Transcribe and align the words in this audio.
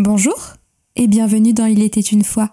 Bonjour 0.00 0.52
et 0.94 1.08
bienvenue 1.08 1.52
dans 1.52 1.66
Il 1.66 1.82
était 1.82 2.00
une 2.00 2.22
fois. 2.22 2.52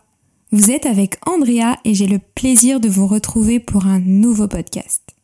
Vous 0.51 0.71
êtes 0.71 0.87
avec 0.87 1.19
Andrea 1.27 1.77
et 1.85 1.93
j'ai 1.93 2.07
le 2.07 2.17
plaisir 2.17 2.79
de 2.79 2.89
vous 2.89 3.05
retrouver 3.05 3.59
pour 3.59 3.85
un 3.85 3.99
nouveau 3.99 4.47
podcast. 4.47 5.15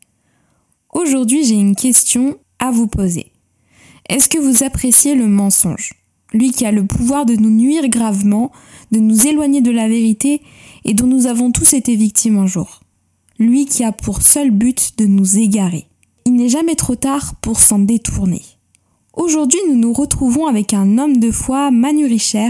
Aujourd'hui 0.94 1.44
j'ai 1.44 1.56
une 1.56 1.76
question 1.76 2.38
à 2.60 2.70
vous 2.70 2.86
poser. 2.86 3.32
Est-ce 4.08 4.30
que 4.30 4.38
vous 4.38 4.64
appréciez 4.64 5.16
le 5.16 5.28
mensonge? 5.28 5.94
Lui 6.32 6.52
qui 6.52 6.64
a 6.64 6.72
le 6.72 6.86
pouvoir 6.86 7.26
de 7.26 7.36
nous 7.36 7.50
nuire 7.50 7.90
gravement, 7.90 8.52
de 8.92 9.00
nous 9.00 9.26
éloigner 9.26 9.62
de 9.62 9.72
la 9.72 9.88
vérité 9.90 10.44
et 10.86 10.94
dont 10.94 11.08
nous 11.08 11.26
avons 11.26 11.52
tous 11.52 11.74
été 11.74 11.96
victimes 11.96 12.38
un 12.38 12.46
jour. 12.46 12.82
Lui 13.40 13.66
qui 13.66 13.84
a 13.84 13.92
pour 13.92 14.22
seul 14.22 14.52
but 14.52 14.96
de 15.00 15.06
nous 15.06 15.40
égarer. 15.40 15.88
Il 16.26 16.36
n'est 16.36 16.50
jamais 16.50 16.76
trop 16.76 16.96
tard 16.96 17.34
pour 17.42 17.60
s'en 17.60 17.80
détourner. 17.80 18.44
Aujourd'hui, 19.22 19.60
nous 19.70 19.76
nous 19.76 19.94
retrouvons 19.94 20.48
avec 20.48 20.74
un 20.74 20.98
homme 20.98 21.20
de 21.20 21.30
foi, 21.30 21.70
Manu 21.70 22.08
Richer, 22.08 22.50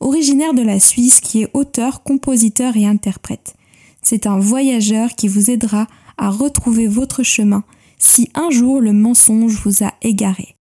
originaire 0.00 0.54
de 0.54 0.62
la 0.62 0.80
Suisse, 0.80 1.20
qui 1.20 1.42
est 1.42 1.50
auteur, 1.52 2.02
compositeur 2.02 2.74
et 2.74 2.86
interprète. 2.86 3.54
C'est 4.00 4.26
un 4.26 4.38
voyageur 4.38 5.10
qui 5.10 5.28
vous 5.28 5.50
aidera 5.50 5.86
à 6.16 6.30
retrouver 6.30 6.86
votre 6.86 7.22
chemin 7.22 7.64
si 7.98 8.30
un 8.34 8.48
jour 8.48 8.80
le 8.80 8.94
mensonge 8.94 9.60
vous 9.62 9.84
a 9.84 9.92
égaré. 10.00 10.56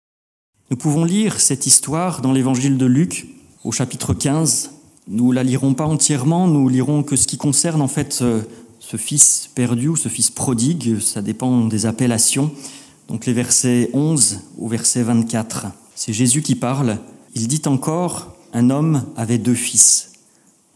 Nous 0.71 0.77
pouvons 0.77 1.05
lire 1.05 1.39
cette 1.39 1.67
histoire 1.67 2.21
dans 2.21 2.31
l'évangile 2.31 2.79
de 2.79 2.87
Luc 2.87 3.27
au 3.63 3.71
chapitre 3.71 4.15
15. 4.15 4.71
Nous 5.07 5.31
la 5.31 5.43
lirons 5.43 5.75
pas 5.75 5.85
entièrement, 5.85 6.47
nous 6.47 6.67
lirons 6.67 7.03
que 7.03 7.15
ce 7.15 7.27
qui 7.27 7.37
concerne 7.37 7.83
en 7.83 7.87
fait 7.87 8.11
ce, 8.11 8.41
fils 8.97 9.51
perdu 9.53 9.89
ou 9.89 9.95
ce 9.97 10.09
fils 10.09 10.31
prodigue, 10.31 10.99
ça 10.99 11.21
dépend 11.21 11.67
des 11.67 11.85
appellations 11.85 12.51
donc 13.07 13.25
les 13.25 13.33
versets 13.33 13.89
11 13.93 14.41
au 14.57 14.67
verset 14.67 15.03
24. 15.03 15.67
C'est 15.95 16.13
Jésus 16.13 16.41
qui 16.41 16.55
parle. 16.55 16.97
Il 17.35 17.47
dit 17.47 17.61
encore, 17.65 18.35
un 18.53 18.69
homme 18.69 19.03
avait 19.15 19.37
deux 19.37 19.53
fils. 19.53 20.11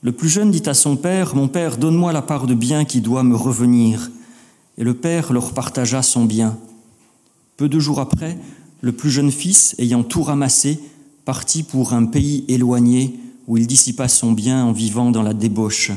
Le 0.01 0.11
plus 0.11 0.29
jeune 0.29 0.51
dit 0.51 0.63
à 0.67 0.73
son 0.73 0.95
père, 0.95 1.35
Mon 1.35 1.47
père, 1.47 1.77
donne-moi 1.77 2.11
la 2.13 2.21
part 2.21 2.47
de 2.47 2.53
bien 2.53 2.85
qui 2.85 3.01
doit 3.01 3.23
me 3.23 3.35
revenir. 3.35 4.11
Et 4.77 4.83
le 4.83 4.93
père 4.93 5.33
leur 5.33 5.53
partagea 5.53 6.03
son 6.03 6.25
bien. 6.25 6.57
Peu 7.57 7.67
de 7.67 7.79
jours 7.79 7.99
après, 7.99 8.37
le 8.81 8.91
plus 8.91 9.09
jeune 9.09 9.31
fils, 9.31 9.75
ayant 9.79 10.03
tout 10.03 10.21
ramassé, 10.21 10.79
partit 11.25 11.63
pour 11.63 11.93
un 11.93 12.05
pays 12.05 12.45
éloigné 12.47 13.19
où 13.47 13.57
il 13.57 13.65
dissipa 13.65 14.07
son 14.07 14.31
bien 14.31 14.63
en 14.65 14.71
vivant 14.71 15.09
dans 15.09 15.23
la 15.23 15.33
débauche. 15.33 15.91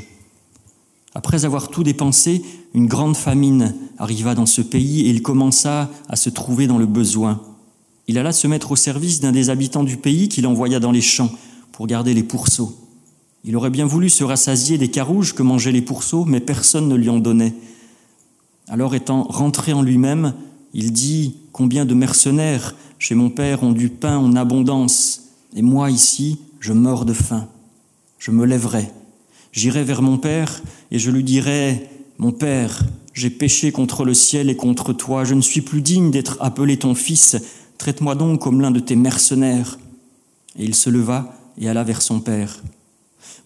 Après 1.14 1.44
avoir 1.44 1.68
tout 1.68 1.82
dépensé, 1.82 2.42
une 2.72 2.86
grande 2.86 3.16
famine 3.16 3.74
arriva 3.98 4.34
dans 4.34 4.46
ce 4.46 4.62
pays 4.62 5.02
et 5.02 5.10
il 5.10 5.22
commença 5.22 5.90
à 6.08 6.16
se 6.16 6.30
trouver 6.30 6.66
dans 6.66 6.78
le 6.78 6.86
besoin. 6.86 7.42
Il 8.06 8.18
alla 8.18 8.32
se 8.32 8.46
mettre 8.46 8.72
au 8.72 8.76
service 8.76 9.20
d'un 9.20 9.32
des 9.32 9.50
habitants 9.50 9.84
du 9.84 9.96
pays 9.96 10.28
qu'il 10.28 10.46
envoya 10.46 10.78
dans 10.78 10.92
les 10.92 11.00
champs 11.00 11.32
pour 11.72 11.86
garder 11.86 12.14
les 12.14 12.22
pourceaux. 12.22 12.76
Il 13.44 13.56
aurait 13.56 13.70
bien 13.70 13.86
voulu 13.86 14.08
se 14.08 14.22
rassasier 14.22 14.78
des 14.78 14.90
carouges 14.90 15.34
que 15.34 15.42
mangeaient 15.42 15.72
les 15.72 15.82
pourceaux, 15.82 16.24
mais 16.24 16.40
personne 16.40 16.88
ne 16.88 16.94
lui 16.94 17.08
en 17.08 17.18
donnait. 17.18 17.54
Alors 18.68 18.94
étant 18.94 19.24
rentré 19.24 19.72
en 19.72 19.82
lui-même, 19.82 20.34
il 20.74 20.92
dit 20.92 21.36
Combien 21.52 21.84
de 21.84 21.94
mercenaires 21.94 22.76
chez 22.98 23.14
mon 23.14 23.30
père 23.30 23.62
ont 23.62 23.72
du 23.72 23.88
pain 23.88 24.18
en 24.18 24.36
abondance, 24.36 25.22
et 25.56 25.62
moi 25.62 25.90
ici, 25.90 26.38
je 26.60 26.72
meurs 26.72 27.04
de 27.04 27.14
faim. 27.14 27.48
Je 28.18 28.30
me 28.30 28.44
lèverai 28.44 28.90
J'irai 29.52 29.84
vers 29.84 30.02
mon 30.02 30.18
Père 30.18 30.62
et 30.90 30.98
je 30.98 31.10
lui 31.10 31.24
dirai, 31.24 31.88
Mon 32.18 32.32
Père, 32.32 32.84
j'ai 33.12 33.30
péché 33.30 33.72
contre 33.72 34.04
le 34.04 34.14
ciel 34.14 34.48
et 34.48 34.56
contre 34.56 34.92
toi, 34.92 35.24
je 35.24 35.34
ne 35.34 35.40
suis 35.40 35.60
plus 35.60 35.82
digne 35.82 36.10
d'être 36.10 36.36
appelé 36.40 36.76
ton 36.76 36.94
fils, 36.94 37.36
traite-moi 37.78 38.14
donc 38.14 38.40
comme 38.40 38.60
l'un 38.60 38.70
de 38.70 38.80
tes 38.80 38.96
mercenaires. 38.96 39.78
Et 40.58 40.64
il 40.64 40.74
se 40.74 40.90
leva 40.90 41.34
et 41.58 41.68
alla 41.68 41.84
vers 41.84 42.02
son 42.02 42.20
Père. 42.20 42.62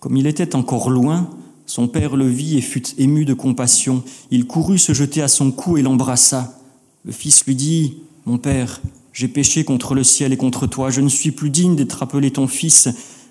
Comme 0.01 0.17
il 0.17 0.27
était 0.27 0.55
encore 0.55 0.91
loin, 0.91 1.31
son 1.67 1.89
Père 1.89 2.17
le 2.17 2.29
vit 2.29 2.59
et 2.59 2.61
fut 2.61 2.85
ému 2.99 3.25
de 3.25 3.35
compassion. 3.35 4.03
Il 4.31 4.47
courut 4.47 4.79
se 4.79 4.93
jeter 4.93 5.23
à 5.23 5.29
son 5.29 5.51
cou 5.51 5.79
et 5.79 5.83
l'embrassa. 5.83 6.61
Le 7.05 7.13
fils 7.13 7.45
lui 7.47 7.55
dit, 7.55 7.97
Mon 8.27 8.37
Père, 8.37 8.83
j'ai 9.13 9.29
péché 9.29 9.65
contre 9.65 9.95
le 9.95 10.05
ciel 10.05 10.33
et 10.33 10.37
contre 10.37 10.67
toi, 10.67 10.91
je 10.91 11.01
ne 11.01 11.09
suis 11.09 11.31
plus 11.31 11.51
digne 11.51 11.77
d'être 11.77 12.03
appelé 12.03 12.31
ton 12.31 12.47
fils. 12.47 12.89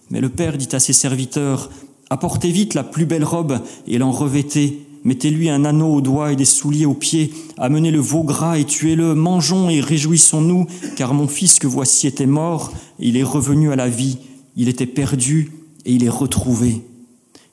Mais 0.10 0.22
le 0.22 0.30
Père 0.30 0.58
dit 0.58 0.70
à 0.72 0.80
ses 0.80 0.94
serviteurs, 0.94 1.70
Apportez 2.14 2.52
vite 2.52 2.76
la 2.76 2.84
plus 2.84 3.08
belle 3.08 3.24
robe 3.24 3.60
et 3.88 3.98
l'en 3.98 4.12
revêtez. 4.12 4.86
Mettez-lui 5.04 5.50
un 5.50 5.66
anneau 5.66 5.96
au 5.96 6.00
doigt 6.00 6.32
et 6.32 6.36
des 6.36 6.46
souliers 6.46 6.86
aux 6.86 6.94
pieds. 6.94 7.34
Amenez 7.58 7.90
le 7.90 8.00
veau 8.00 8.22
gras 8.22 8.60
et 8.60 8.66
tuez-le. 8.66 9.16
Mangeons 9.16 9.68
et 9.72 9.82
réjouissons-nous, 9.82 10.68
car 10.96 11.16
mon 11.16 11.28
fils 11.28 11.58
que 11.58 11.66
voici 11.66 12.06
était 12.06 12.28
mort, 12.28 12.72
et 13.00 13.08
il 13.08 13.18
est 13.18 13.24
revenu 13.24 13.72
à 13.72 13.76
la 13.76 13.90
vie. 13.90 14.20
Il 14.56 14.70
était 14.70 14.86
perdu 14.86 15.54
et 15.86 15.94
il 15.94 16.04
est 16.04 16.10
retrouvé. 16.10 16.84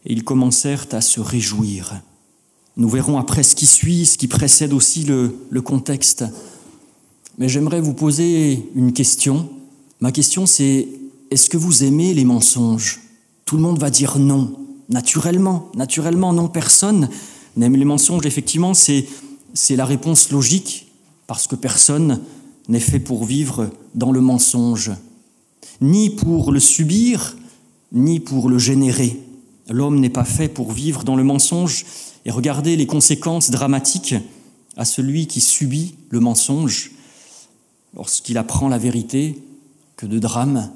Et 0.05 0.13
ils 0.13 0.25
commencèrent 0.25 0.87
à 0.93 1.01
se 1.01 1.21
réjouir. 1.21 1.95
Nous 2.77 2.91
verrons 2.91 3.17
après 3.17 3.43
ce 3.43 3.57
qui 3.57 3.65
suit, 3.65 4.05
ce 4.05 4.19
qui 4.19 4.29
précède 4.29 4.75
aussi 4.75 5.05
le, 5.05 5.39
le 5.49 5.63
contexte. 5.63 6.27
Mais 7.39 7.49
j'aimerais 7.49 7.81
vous 7.81 7.95
poser 7.95 8.63
une 8.75 8.93
question. 8.93 9.49
Ma 10.01 10.13
question 10.13 10.45
c'est, 10.45 10.87
est-ce 11.31 11.49
que 11.49 11.57
vous 11.57 11.83
aimez 11.83 12.13
les 12.13 12.27
mensonges? 12.27 13.01
Tout 13.51 13.57
le 13.57 13.63
monde 13.63 13.81
va 13.81 13.91
dire 13.91 14.17
non, 14.21 14.55
naturellement, 14.91 15.73
naturellement, 15.75 16.33
non, 16.33 16.47
personne 16.47 17.09
n'aime 17.57 17.75
les 17.75 17.85
mensonges. 17.85 18.25
Effectivement, 18.25 18.75
c'est, 18.75 19.09
la 19.71 19.85
réponse 19.85 20.31
logique, 20.31 20.87
parce 21.27 21.49
que 21.49 21.57
personne 21.57 22.21
n'est 22.69 22.79
fait 22.79 23.01
pour 23.01 23.25
vivre 23.25 23.69
dans 23.97 24.13
le 24.13 24.21
mensonge, 24.21 24.93
ni 25.81 26.11
pour 26.11 26.53
le 26.53 26.61
subir, 26.61 27.37
ni 27.91 28.21
pour 28.21 28.49
le 28.49 28.59
générer. 28.59 29.19
L'homme 29.69 29.99
n'est 29.99 30.11
pas 30.11 30.23
fait 30.23 30.49
pour 30.49 30.71
vivre 30.71 31.03
dans 31.03 31.17
le 31.17 31.25
mensonge 31.25 31.87
et 32.27 32.31
regarder 32.31 32.77
les 32.77 32.87
conséquences 32.87 33.51
dramatiques 33.51 34.15
à 34.77 34.85
celui 34.85 35.27
qui 35.27 35.41
subit 35.41 35.97
le 36.11 36.21
mensonge 36.21 36.93
lorsqu'il 37.97 38.39
apprend 38.39 38.69
la 38.69 38.79
vérité, 38.79 39.43
que 39.97 40.07
de 40.07 40.21
drames 40.21 40.71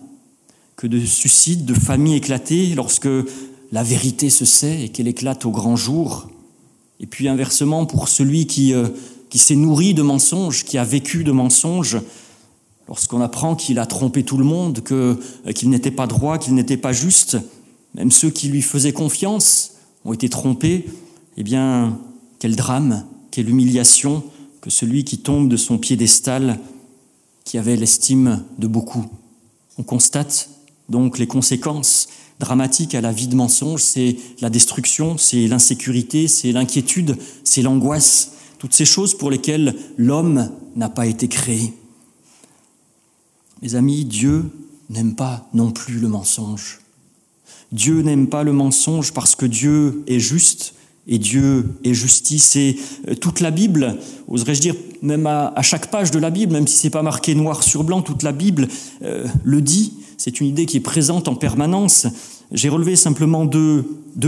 que 0.77 0.87
de 0.87 0.99
suicides, 1.01 1.65
de 1.65 1.75
familles 1.75 2.17
éclatées 2.17 2.75
lorsque 2.75 3.09
la 3.73 3.83
vérité 3.83 4.31
se 4.31 4.45
sait 4.45 4.85
et 4.85 4.89
qu'elle 4.89 5.09
éclate 5.09 5.45
au 5.47 5.51
grand 5.51 5.77
jour. 5.77 6.29
Et 7.01 7.07
puis 7.07 7.29
inversement, 7.29 7.87
pour 7.87 8.09
celui 8.09 8.47
qui, 8.47 8.73
euh, 8.73 8.89
s'est 9.35 9.57
nourri 9.57 9.95
de 9.95 10.03
mensonges, 10.03 10.65
qui 10.65 10.79
a 10.79 10.85
vécu 10.85 11.25
de 11.25 11.33
mensonges, 11.33 11.99
lorsqu'on 12.87 13.21
apprend 13.21 13.57
qu'il 13.57 13.81
a 13.81 13.87
trompé 13.87 14.23
tout 14.23 14.37
le 14.37 14.45
monde, 14.45 14.81
euh, 14.93 15.17
qu'il 15.55 15.71
n'était 15.71 15.91
pas 15.91 16.07
droit, 16.07 16.39
qu'il 16.39 16.55
n'était 16.55 16.77
pas 16.77 16.93
juste, 16.93 17.37
même 17.95 18.13
ceux 18.13 18.31
qui 18.31 18.49
lui 18.49 18.63
faisaient 18.63 18.93
confiance 18.93 19.73
ont 20.05 20.13
été 20.13 20.29
trompés, 20.29 20.87
eh 21.37 21.43
bien, 21.43 21.99
quel 22.39 22.55
drame, 22.55 23.05
quelle 23.31 23.49
humiliation 23.49 24.23
que 24.61 24.71
celui 24.71 25.05
qui 25.05 25.19
tombe 25.19 25.49
de 25.49 25.57
son 25.57 25.79
piédestal, 25.79 26.61
qui 27.45 27.59
avait 27.59 27.77
l'estime 27.77 28.45
de 28.59 28.67
beaucoup. 28.67 29.07
On 29.79 29.83
constate 29.83 30.49
donc 30.89 31.19
les 31.19 31.27
conséquences 31.27 32.09
dramatiques 32.41 32.95
à 32.95 33.01
la 33.01 33.13
vie 33.13 33.29
de 33.29 33.37
mensonge, 33.37 33.83
c'est 33.83 34.17
la 34.41 34.51
destruction, 34.51 35.17
c'est 35.19 35.47
l'insécurité, 35.47 36.29
c'est 36.29 36.53
l'inquiétude, 36.53 37.17
c'est 37.45 37.63
l'angoisse, 37.63 38.33
toutes 38.59 38.75
ces 38.75 38.85
choses 38.85 39.17
pour 39.17 39.31
lesquelles 39.31 39.75
l'homme 39.97 40.51
n'a 40.77 40.89
pas 40.89 41.07
été 41.07 41.29
créé. 41.29 41.73
Mes 43.63 43.77
amis, 43.77 44.05
Dieu 44.05 44.51
n'aime 44.91 45.15
pas 45.15 45.49
non 45.55 45.71
plus 45.71 45.99
le 45.99 46.09
mensonge. 46.09 46.81
Dieu 47.73 48.03
n'aime 48.03 48.29
pas 48.29 48.43
le 48.43 48.53
mensonge 48.53 49.13
parce 49.13 49.35
que 49.35 49.47
Dieu 49.47 50.05
est 50.07 50.21
juste 50.21 50.75
et 51.07 51.19
Dieu 51.19 51.75
est 51.85 51.95
justice. 51.95 52.57
Et 52.57 52.79
euh, 53.09 53.15
toute 53.15 53.41
la 53.41 53.51
Bible, 53.51 53.97
oserais-je 54.29 54.61
dire, 54.61 54.75
même 55.03 55.27
à, 55.27 55.53
chaque 55.63 55.91
page 55.91 56.11
de 56.11 56.19
la 56.19 56.31
Bible, 56.31 56.53
même 56.53 56.67
si 56.67 56.77
c'est 56.77 56.91
pas 56.91 57.03
marqué 57.03 57.35
noir 57.35 57.63
sur 57.63 57.85
blanc, 57.85 58.03
toute 58.03 58.23
la 58.23 58.33
Bible 58.33 58.69
euh, 59.03 59.27
le 59.45 59.61
dit. 59.61 59.95
C'est 60.25 60.41
une 60.41 60.47
idée 60.47 60.65
qui 60.65 60.79
est 60.79 60.81
présente 60.81 61.29
en 61.29 61.35
permanence. 61.35 62.07
J'ai 62.51 62.71
relevé 62.71 62.97
simplement 62.97 63.45
deux, 63.45 63.85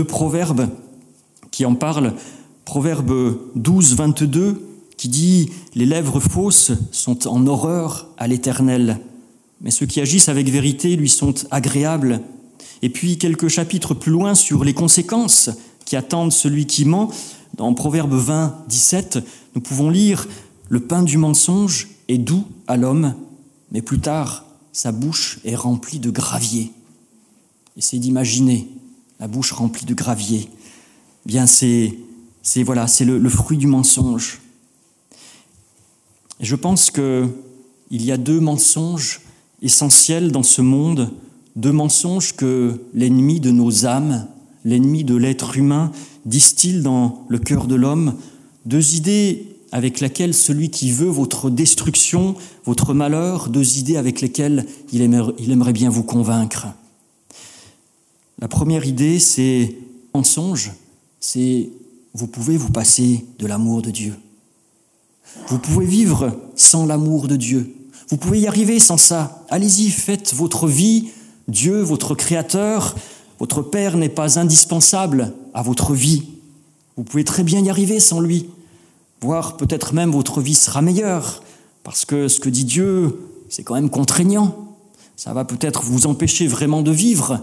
proverbes 0.07 0.69
qui 1.49 1.65
en 1.65 1.73
parlent. 1.73 2.13
Proverbe 2.65 3.39
12, 3.55 3.95
22, 3.95 4.61
qui 4.95 5.09
dit 5.09 5.49
Les 5.73 5.87
lèvres 5.87 6.19
fausses 6.19 6.73
sont 6.91 7.27
en 7.27 7.47
horreur 7.47 8.09
à 8.19 8.27
l'Éternel, 8.27 8.99
mais 9.59 9.71
ceux 9.71 9.87
qui 9.87 9.99
agissent 9.99 10.29
avec 10.29 10.49
vérité 10.49 10.95
lui 10.95 11.09
sont 11.09 11.33
agréables. 11.49 12.21
Et 12.83 12.89
puis 12.89 13.17
quelques 13.17 13.47
chapitres 13.47 13.95
plus 13.95 14.11
loin 14.11 14.35
sur 14.35 14.63
les 14.63 14.75
conséquences 14.75 15.49
qui 15.83 15.95
attendent 15.95 16.31
celui 16.31 16.67
qui 16.67 16.85
ment. 16.85 17.09
Dans 17.55 17.73
Proverbe 17.73 18.13
20, 18.13 18.65
17, 18.69 19.17
nous 19.55 19.61
pouvons 19.61 19.89
lire 19.89 20.27
Le 20.69 20.79
pain 20.79 21.01
du 21.01 21.17
mensonge 21.17 21.87
est 22.07 22.19
doux 22.19 22.45
à 22.67 22.77
l'homme, 22.77 23.15
mais 23.71 23.81
plus 23.81 23.99
tard, 23.99 24.46
sa 24.77 24.91
bouche 24.91 25.39
est 25.43 25.55
remplie 25.55 25.97
de 25.97 26.11
gravier. 26.11 26.71
Essayez 27.77 27.99
d'imaginer 27.99 28.67
la 29.19 29.27
bouche 29.27 29.51
remplie 29.51 29.87
de 29.87 29.95
gravier. 29.95 30.49
Bien, 31.25 31.47
c'est, 31.47 31.97
c'est 32.43 32.61
voilà, 32.61 32.85
c'est 32.85 33.03
le, 33.03 33.27
fruit 33.27 33.57
du 33.57 33.65
mensonge. 33.65 34.39
Je 36.39 36.55
pense 36.55 36.91
que 36.91 37.27
il 37.89 38.05
y 38.05 38.11
a 38.11 38.17
deux 38.17 38.39
mensonges 38.39 39.21
essentiels 39.63 40.31
dans 40.31 40.43
ce 40.43 40.61
monde 40.61 41.11
deux 41.55 41.71
mensonges 41.71 42.35
que 42.35 42.79
l'ennemi 42.93 43.39
de 43.39 43.49
nos 43.49 43.87
âmes, 43.87 44.27
l'ennemi 44.63 45.03
de 45.03 45.15
l'être 45.15 45.57
humain, 45.57 45.91
distille 46.27 46.83
dans 46.83 47.25
le 47.29 47.39
cœur 47.39 47.65
de 47.65 47.73
l'homme, 47.73 48.13
deux 48.67 48.93
idées 48.93 49.56
avec 49.71 49.99
lesquelles 49.99 50.33
celui 50.33 50.69
qui 50.69 50.91
veut 50.91 51.09
votre 51.09 51.49
destruction, 51.49 52.35
votre 52.65 52.93
malheur, 52.93 53.49
deux 53.49 53.77
idées 53.77 53.97
avec 53.97 54.21
lesquelles 54.21 54.65
il 54.93 55.01
aimerait, 55.01 55.33
il 55.39 55.51
aimerait 55.51 55.73
bien 55.73 55.89
vous 55.89 56.03
convaincre. 56.03 56.67
La 58.39 58.47
première 58.47 58.85
idée, 58.85 59.19
c'est 59.19 59.75
mensonge, 60.13 60.71
c'est 61.19 61.69
vous 62.13 62.27
pouvez 62.27 62.57
vous 62.57 62.71
passer 62.71 63.25
de 63.39 63.47
l'amour 63.47 63.81
de 63.81 63.91
Dieu. 63.91 64.15
Vous 65.49 65.59
pouvez 65.59 65.85
vivre 65.85 66.39
sans 66.55 66.85
l'amour 66.85 67.27
de 67.27 67.35
Dieu. 67.35 67.75
Vous 68.09 68.17
pouvez 68.17 68.39
y 68.39 68.47
arriver 68.47 68.79
sans 68.79 68.97
ça. 68.97 69.45
Allez-y, 69.49 69.89
faites 69.89 70.33
votre 70.33 70.67
vie. 70.67 71.09
Dieu, 71.47 71.81
votre 71.81 72.15
Créateur, 72.15 72.95
votre 73.39 73.61
Père 73.61 73.97
n'est 73.97 74.09
pas 74.09 74.39
indispensable 74.39 75.33
à 75.53 75.61
votre 75.61 75.93
vie. 75.93 76.23
Vous 76.95 77.03
pouvez 77.03 77.23
très 77.23 77.43
bien 77.43 77.63
y 77.63 77.69
arriver 77.69 77.99
sans 77.99 78.19
lui. 78.19 78.47
Voire 79.21 79.57
peut-être 79.57 79.93
même 79.93 80.11
votre 80.11 80.41
vie 80.41 80.55
sera 80.55 80.81
meilleure. 80.81 81.41
Parce 81.83 82.05
que 82.05 82.27
ce 82.27 82.39
que 82.39 82.49
dit 82.49 82.65
Dieu, 82.65 83.19
c'est 83.49 83.63
quand 83.63 83.75
même 83.75 83.89
contraignant. 83.89 84.75
Ça 85.15 85.33
va 85.33 85.45
peut-être 85.45 85.83
vous 85.83 86.05
empêcher 86.05 86.47
vraiment 86.47 86.81
de 86.81 86.91
vivre, 86.91 87.41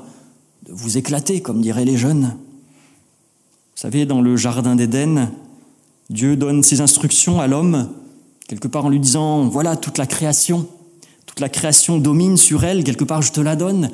de 0.67 0.73
vous 0.73 0.97
éclater, 0.97 1.41
comme 1.41 1.61
diraient 1.61 1.85
les 1.85 1.97
jeunes. 1.97 2.37
Vous 3.75 3.81
savez, 3.81 4.06
dans 4.06 4.21
le 4.21 4.37
Jardin 4.37 4.76
d'Éden, 4.76 5.31
Dieu 6.11 6.37
donne 6.37 6.62
ses 6.62 6.81
instructions 6.81 7.41
à 7.41 7.47
l'homme, 7.47 7.88
quelque 8.47 8.69
part 8.69 8.85
en 8.85 8.88
lui 8.88 9.00
disant, 9.00 9.49
voilà 9.49 9.77
toute 9.77 9.99
la 9.99 10.06
création, 10.06 10.69
toute 11.27 11.41
la 11.41 11.49
création 11.49 11.99
domine 11.99 12.37
sur 12.37 12.65
elle, 12.65 12.85
quelque 12.85 13.05
part 13.05 13.23
je 13.23 13.32
te 13.32 13.41
la 13.41 13.56
donne, 13.56 13.91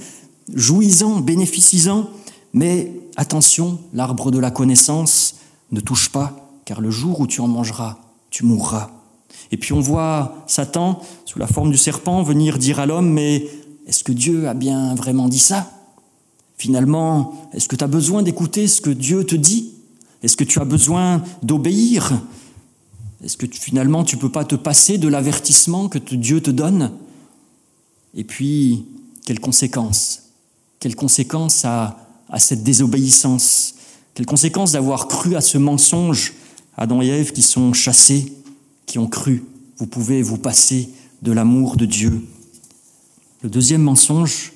jouis-en, 0.53 1.21
bénéficie-en, 1.21 2.11
mais 2.53 2.93
attention, 3.17 3.79
l'arbre 3.95 4.31
de 4.31 4.39
la 4.39 4.51
connaissance 4.51 5.37
ne 5.71 5.81
touche 5.81 6.11
pas, 6.11 6.40
car 6.71 6.81
le 6.81 6.93
jour 6.93 7.19
où 7.19 7.27
tu 7.27 7.41
en 7.41 7.49
mangeras, 7.49 7.99
tu 8.31 8.45
mourras. 8.45 8.91
Et 9.51 9.57
puis 9.57 9.73
on 9.73 9.81
voit 9.81 10.45
Satan, 10.47 11.03
sous 11.25 11.41
la 11.41 11.49
forme 11.49 11.73
du 11.73 11.77
serpent, 11.77 12.23
venir 12.23 12.59
dire 12.59 12.79
à 12.79 12.87
l'homme, 12.87 13.11
mais 13.11 13.49
est-ce 13.89 14.05
que 14.05 14.13
Dieu 14.13 14.47
a 14.47 14.55
bien 14.55 14.95
vraiment 14.95 15.29
dit 15.29 15.41
ça? 15.41 15.69
Finalement, 16.59 17.49
est-ce 17.53 17.69
que 17.69 17.75
tu 17.75 17.83
as 17.83 17.89
besoin 17.89 18.23
d'écouter 18.23 18.69
ce 18.69 18.81
que 18.81 18.91
Dieu 18.91 19.25
te 19.25 19.35
dit? 19.35 19.73
Est-ce 20.23 20.37
que 20.37 20.45
tu 20.45 20.61
as 20.61 20.65
besoin 20.65 21.25
d'obéir? 21.43 22.13
Est-ce 23.25 23.37
que 23.37 23.47
finalement 23.51 24.05
tu 24.05 24.15
ne 24.15 24.21
peux 24.21 24.31
pas 24.31 24.45
te 24.45 24.55
passer 24.55 24.97
de 24.97 25.09
l'avertissement 25.09 25.89
que 25.89 25.99
Dieu 25.99 26.41
te 26.41 26.53
donne? 26.53 26.93
Et 28.15 28.23
puis, 28.23 28.85
quelles 29.27 29.41
conséquences? 29.41 30.23
Quelles 30.79 30.95
conséquences 30.95 31.65
à, 31.65 31.97
cette 32.39 32.63
désobéissance? 32.63 33.75
Quelles 34.15 34.27
conséquences 34.27 34.71
d'avoir 34.71 35.09
cru 35.09 35.35
à 35.35 35.41
ce 35.41 35.59
mensonge 35.59 36.35
Adam 36.81 37.03
et 37.03 37.09
Ève 37.09 37.33
qui 37.33 37.43
sont 37.43 37.75
chassés, 37.75 38.33
qui 38.87 38.99
ont 38.99 39.07
cru, 39.07 39.45
vous 39.77 39.87
pouvez 39.87 40.23
vous 40.23 40.39
passer 40.39 40.89
de 41.21 41.31
l'amour 41.31 41.77
de 41.77 41.85
Dieu. 41.85 42.27
Le 43.43 43.51
deuxième 43.51 43.83
mensonge, 43.83 44.55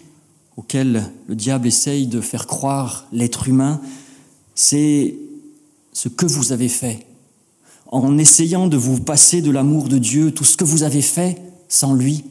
auquel 0.57 1.13
le 1.29 1.35
diable 1.35 1.67
essaye 1.67 2.07
de 2.07 2.23
faire 2.23 2.47
croire 2.47 3.07
l'être 3.13 3.47
humain, 3.47 3.79
c'est 4.55 5.17
ce 5.93 6.09
que 6.09 6.25
vous 6.25 6.53
avez 6.53 6.71
fait. 6.71 7.07
En 7.89 8.17
essayant 8.17 8.69
de 8.69 8.79
vous 8.79 9.01
passer 9.01 9.43
de 9.43 9.51
l'amour 9.51 9.89
de 9.89 9.99
Dieu, 9.99 10.33
tout 10.33 10.45
ce 10.45 10.57
que 10.57 10.65
vous 10.65 10.83
avez 10.83 11.03
fait 11.03 11.43
sans 11.69 11.93
lui, 11.93 12.25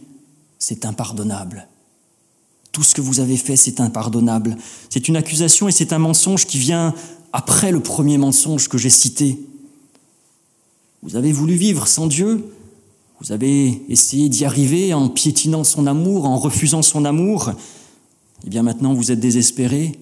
c'est 0.58 0.86
impardonnable. 0.86 1.68
Tout 2.72 2.82
ce 2.82 2.96
que 2.96 3.02
vous 3.02 3.20
avez 3.20 3.38
fait, 3.38 3.58
c'est 3.58 3.80
impardonnable. 3.80 4.58
C'est 4.90 5.08
une 5.08 5.18
accusation 5.18 5.68
et 5.68 5.72
c'est 5.72 5.94
un 5.94 6.00
mensonge 6.00 6.48
qui 6.48 6.58
vient 6.58 6.96
après 7.32 7.72
le 7.72 7.80
premier 7.80 8.18
mensonge 8.18 8.68
que 8.68 8.80
j'ai 8.80 8.90
cité. 8.90 9.38
Vous 11.04 11.18
avez 11.18 11.34
voulu 11.34 11.56
vivre 11.56 11.86
sans 11.86 12.08
Dieu, 12.08 12.50
vous 13.20 13.34
avez 13.34 13.82
essayé 13.90 14.30
d'y 14.30 14.46
arriver 14.46 14.94
en 14.94 15.10
piétinant 15.10 15.66
son 15.66 15.86
amour, 15.86 16.24
en 16.24 16.38
refusant 16.38 16.82
son 16.82 17.04
amour, 17.04 17.52
eh 18.46 18.50
bien 18.50 18.64
maintenant 18.64 18.94
vous 18.94 19.12
êtes 19.12 19.20
désespéré, 19.20 20.00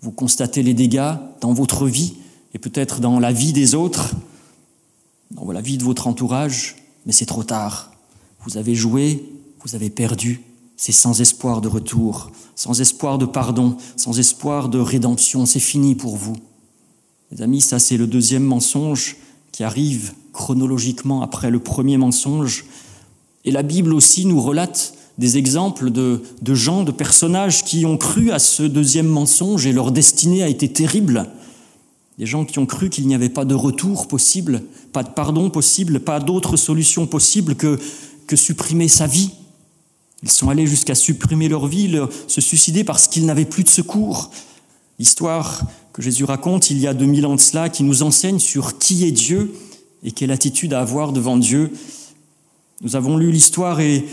vous 0.00 0.10
constatez 0.10 0.62
les 0.62 0.72
dégâts 0.72 1.12
dans 1.42 1.52
votre 1.52 1.86
vie 1.86 2.14
et 2.54 2.58
peut-être 2.58 3.00
dans 3.00 3.20
la 3.20 3.30
vie 3.30 3.52
des 3.52 3.74
autres, 3.74 4.14
dans 5.32 5.52
la 5.52 5.60
vie 5.60 5.76
de 5.76 5.84
votre 5.84 6.06
entourage, 6.06 6.76
mais 7.04 7.12
c'est 7.12 7.26
trop 7.26 7.44
tard. 7.44 7.92
Vous 8.46 8.56
avez 8.56 8.74
joué, 8.74 9.22
vous 9.62 9.74
avez 9.74 9.90
perdu, 9.90 10.40
c'est 10.78 10.92
sans 10.92 11.20
espoir 11.20 11.60
de 11.60 11.68
retour, 11.68 12.30
sans 12.54 12.80
espoir 12.80 13.18
de 13.18 13.26
pardon, 13.26 13.76
sans 13.96 14.18
espoir 14.18 14.70
de 14.70 14.78
rédemption, 14.78 15.44
c'est 15.44 15.60
fini 15.60 15.94
pour 15.94 16.16
vous. 16.16 16.38
Les 17.32 17.42
amis, 17.42 17.60
ça 17.60 17.78
c'est 17.78 17.98
le 17.98 18.06
deuxième 18.06 18.44
mensonge 18.44 19.16
qui 19.52 19.62
arrive 19.62 20.14
chronologiquement 20.32 21.22
après 21.22 21.50
le 21.50 21.58
premier 21.58 21.96
mensonge. 21.96 22.64
Et 23.44 23.50
la 23.50 23.62
Bible 23.62 23.94
aussi 23.94 24.26
nous 24.26 24.40
relate 24.40 24.94
des 25.18 25.36
exemples 25.36 25.90
de, 25.90 26.22
de, 26.42 26.54
gens, 26.54 26.84
de 26.84 26.92
personnages 26.92 27.64
qui 27.64 27.84
ont 27.84 27.96
cru 27.96 28.30
à 28.30 28.38
ce 28.38 28.62
deuxième 28.62 29.08
mensonge 29.08 29.66
et 29.66 29.72
leur 29.72 29.90
destinée 29.90 30.42
a 30.42 30.48
été 30.48 30.68
terrible. 30.72 31.26
Des 32.18 32.26
gens 32.26 32.44
qui 32.44 32.58
ont 32.58 32.66
cru 32.66 32.88
qu'il 32.88 33.06
n'y 33.06 33.14
avait 33.14 33.28
pas 33.28 33.44
de 33.44 33.54
retour 33.54 34.08
possible, 34.08 34.62
pas 34.92 35.02
de 35.02 35.10
pardon 35.10 35.50
possible, 35.50 36.00
pas 36.00 36.20
d'autre 36.20 36.56
solution 36.56 37.06
possible 37.06 37.56
que, 37.56 37.78
que 38.26 38.36
supprimer 38.36 38.88
sa 38.88 39.06
vie. 39.06 39.30
Ils 40.22 40.30
sont 40.30 40.50
allés 40.50 40.66
jusqu'à 40.66 40.94
supprimer 40.94 41.48
leur 41.48 41.66
vie, 41.66 41.96
se 42.26 42.40
suicider 42.40 42.82
parce 42.82 43.06
qu'ils 43.06 43.26
n'avaient 43.26 43.44
plus 43.44 43.62
de 43.62 43.68
secours. 43.68 44.30
L'histoire 44.98 45.62
que 45.92 46.02
Jésus 46.02 46.24
raconte 46.24 46.70
il 46.70 46.78
y 46.78 46.86
a 46.88 46.94
2000 46.94 47.26
ans 47.26 47.36
de 47.36 47.40
cela 47.40 47.68
qui 47.68 47.84
nous 47.84 48.02
enseigne 48.02 48.40
sur 48.40 48.78
qui 48.78 49.04
est 49.04 49.12
Dieu 49.12 49.52
et 50.02 50.12
quelle 50.12 50.30
attitude 50.30 50.72
à 50.74 50.80
avoir 50.80 51.12
devant 51.12 51.36
Dieu. 51.36 51.72
Nous 52.82 52.96
avons 52.96 53.16
lu 53.16 53.32
l'histoire 53.32 53.80
et 53.80 54.06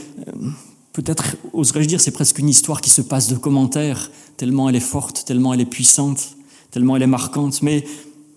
peut-être, 0.93 1.35
oserais-je 1.53 1.87
dire, 1.87 2.01
c'est 2.01 2.11
presque 2.11 2.39
une 2.39 2.49
histoire 2.49 2.81
qui 2.81 2.89
se 2.89 3.01
passe 3.01 3.27
de 3.27 3.35
commentaires, 3.35 4.09
tellement 4.37 4.69
elle 4.69 4.75
est 4.75 4.79
forte, 4.79 5.25
tellement 5.25 5.53
elle 5.53 5.61
est 5.61 5.65
puissante, 5.65 6.35
tellement 6.71 6.95
elle 6.95 7.03
est 7.03 7.07
marquante. 7.07 7.61
Mais 7.61 7.85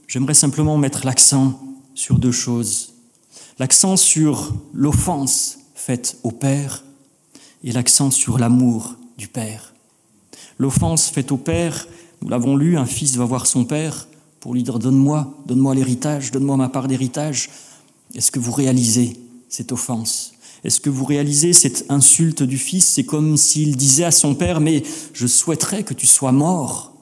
j'aimerais 0.06 0.34
simplement 0.34 0.76
mettre 0.76 1.06
l'accent 1.06 1.60
sur 1.94 2.18
deux 2.18 2.32
choses. 2.32 2.94
L'accent 3.58 3.96
sur 3.96 4.54
l'offense 4.72 5.58
faite 5.74 6.18
au 6.22 6.30
Père 6.30 6.84
et 7.64 7.72
l'accent 7.72 8.10
sur 8.10 8.38
l'amour 8.38 8.94
du 9.16 9.28
Père. 9.28 9.74
L'offense 10.58 11.08
faite 11.08 11.32
au 11.32 11.36
Père, 11.36 11.86
nous 12.22 12.28
l'avons 12.28 12.56
lu, 12.56 12.76
un 12.76 12.86
fils 12.86 13.16
va 13.16 13.24
voir 13.24 13.46
son 13.46 13.64
Père 13.64 14.07
pour 14.40 14.54
lui 14.54 14.62
dire 14.62 14.78
Donne-moi, 14.78 15.34
donne-moi 15.46 15.74
l'héritage, 15.74 16.30
donne-moi 16.30 16.56
ma 16.56 16.68
part 16.68 16.88
d'héritage. 16.88 17.50
Est-ce 18.14 18.30
que 18.30 18.38
vous 18.38 18.52
réalisez 18.52 19.16
cette 19.48 19.72
offense? 19.72 20.32
Est-ce 20.64 20.80
que 20.80 20.90
vous 20.90 21.04
réalisez 21.04 21.52
cette 21.52 21.86
insulte 21.88 22.42
du 22.42 22.58
fils? 22.58 22.86
C'est 22.86 23.04
comme 23.04 23.36
s'il 23.36 23.76
disait 23.76 24.04
à 24.04 24.10
son 24.10 24.34
père, 24.34 24.60
mais 24.60 24.82
je 25.12 25.26
souhaiterais 25.26 25.84
que 25.84 25.94
tu 25.94 26.06
sois 26.06 26.32
mort. 26.32 26.94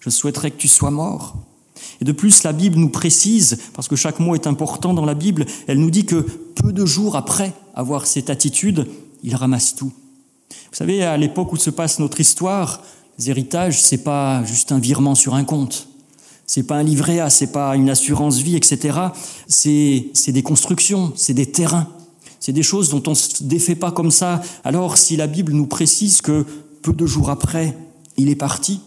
Je 0.00 0.10
souhaiterais 0.10 0.50
que 0.50 0.56
tu 0.56 0.68
sois 0.68 0.90
mort. 0.90 1.36
Et 2.00 2.04
de 2.04 2.12
plus, 2.12 2.42
la 2.42 2.52
Bible 2.52 2.78
nous 2.78 2.88
précise, 2.88 3.58
parce 3.74 3.88
que 3.88 3.96
chaque 3.96 4.18
mot 4.18 4.34
est 4.34 4.46
important 4.46 4.94
dans 4.94 5.04
la 5.04 5.14
Bible, 5.14 5.46
elle 5.66 5.78
nous 5.78 5.90
dit 5.90 6.06
que 6.06 6.26
peu 6.54 6.72
de 6.72 6.86
jours 6.86 7.16
après 7.16 7.52
avoir 7.74 8.06
cette 8.06 8.30
attitude, 8.30 8.86
il 9.22 9.34
ramasse 9.34 9.74
tout. 9.74 9.92
Vous 10.50 10.76
savez, 10.76 11.02
à 11.02 11.16
l'époque 11.16 11.52
où 11.52 11.56
se 11.56 11.70
passe 11.70 11.98
notre 11.98 12.20
histoire, 12.20 12.82
les 13.18 13.30
héritages, 13.30 13.82
c'est 13.82 14.02
pas 14.02 14.42
juste 14.44 14.72
un 14.72 14.78
virement 14.78 15.14
sur 15.14 15.34
un 15.34 15.44
compte. 15.44 15.88
C'est 16.54 16.64
pas 16.64 16.76
un 16.76 16.82
livret 16.82 17.18
A, 17.18 17.30
c'est 17.30 17.50
pas 17.50 17.74
une 17.76 17.88
assurance 17.88 18.36
vie, 18.40 18.56
etc. 18.56 18.98
C'est 19.48 20.32
des 20.32 20.42
constructions, 20.42 21.10
c'est 21.16 21.32
des 21.32 21.46
terrains. 21.46 21.88
C'est 22.40 22.52
des 22.52 22.62
choses 22.62 22.90
dont 22.90 23.02
on 23.06 23.12
ne 23.12 23.16
se 23.16 23.42
défait 23.42 23.74
pas 23.74 23.90
comme 23.90 24.10
ça. 24.10 24.42
Alors 24.62 24.98
si 24.98 25.16
la 25.16 25.28
Bible 25.28 25.54
nous 25.54 25.64
précise 25.64 26.20
que 26.20 26.44
peu 26.82 26.92
de 26.92 27.06
jours 27.06 27.30
après, 27.30 27.74
il 28.18 28.28
est 28.28 28.36
parti, 28.36 28.80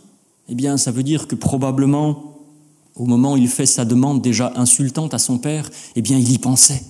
eh 0.48 0.54
bien 0.54 0.78
ça 0.78 0.92
veut 0.92 1.02
dire 1.02 1.28
que 1.28 1.34
probablement, 1.34 2.36
au 2.94 3.08
moment 3.08 3.34
où 3.34 3.38
il 3.38 3.48
fait 3.48 3.66
sa 3.66 3.84
demande 3.84 4.22
déjà 4.22 4.54
insultante 4.58 5.16
à 5.16 5.18
son 5.18 5.40
père, 5.40 5.72
eh 5.96 6.04
bien 6.04 6.20
il 6.20 6.32
y 6.32 6.38
pensait. 6.38 6.84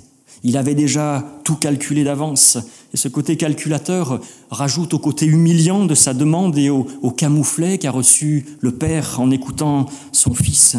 Il 0.44 0.58
avait 0.58 0.76
déjà 0.76 1.26
tout 1.44 1.56
calculé 1.56 2.04
d'avance. 2.04 2.58
Et 2.94 2.98
ce 2.98 3.08
côté 3.08 3.38
calculateur 3.38 4.20
rajoute 4.50 4.94
au 4.94 5.00
côté 5.00 5.26
humiliant 5.26 5.86
de 5.86 5.96
sa 5.96 6.14
demande 6.14 6.58
et 6.58 6.70
au, 6.70 6.86
camouflet 7.12 7.78
qu'a 7.78 7.92
reçu 7.92 8.46
le 8.60 8.72
père 8.72 9.20
en 9.20 9.32
écoutant 9.32 9.88
son 10.12 10.34
fils. 10.34 10.78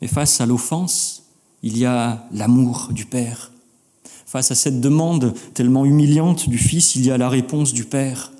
Mais 0.00 0.08
face 0.08 0.40
à 0.40 0.46
l'offense, 0.46 1.22
il 1.62 1.78
y 1.78 1.84
a 1.84 2.26
l'amour 2.32 2.88
du 2.90 3.04
père. 3.04 3.52
Face 4.32 4.50
à 4.50 4.54
cette 4.54 4.80
demande 4.80 5.34
tellement 5.52 5.84
humiliante 5.84 6.48
du 6.48 6.56
Fils, 6.56 6.96
il 6.96 7.04
y 7.04 7.10
a 7.10 7.18
la 7.18 7.28
réponse 7.28 7.74
du 7.74 7.84
Père. 7.84 8.31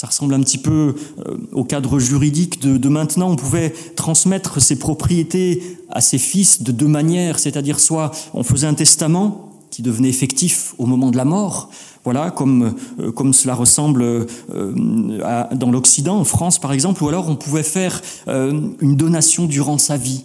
Ça 0.00 0.06
ressemble 0.06 0.32
un 0.32 0.40
petit 0.40 0.56
peu 0.56 0.94
euh, 1.28 1.36
au 1.52 1.62
cadre 1.62 1.98
juridique 1.98 2.58
de, 2.62 2.88
maintenant. 2.88 3.32
On 3.32 3.36
pouvait 3.36 3.74
transmettre 3.96 4.58
ses 4.58 4.78
propriétés 4.78 5.76
à 5.90 6.00
ses 6.00 6.16
fils 6.16 6.62
de 6.62 6.72
deux 6.72 6.86
manières, 6.86 7.38
c'est-à-dire 7.38 7.78
soit 7.78 8.10
on 8.32 8.42
faisait 8.42 8.66
un 8.66 8.72
testament 8.72 9.50
qui 9.70 9.82
devenait 9.82 10.08
effectif 10.08 10.74
au 10.78 10.86
moment 10.86 11.10
de 11.10 11.18
la 11.18 11.26
mort. 11.26 11.68
Voilà, 12.02 12.30
comme, 12.30 12.76
euh, 12.98 13.12
comme 13.12 13.34
cela 13.34 13.54
ressemble 13.54 14.02
euh, 14.02 15.44
dans 15.52 15.70
l'Occident, 15.70 16.16
en 16.16 16.24
France 16.24 16.58
par 16.58 16.72
exemple, 16.72 17.04
ou 17.04 17.08
alors 17.10 17.28
on 17.28 17.36
pouvait 17.36 17.62
faire 17.62 18.00
une 18.26 18.96
donation 18.96 19.44
durant 19.44 19.76
sa 19.76 19.98
vie. 19.98 20.24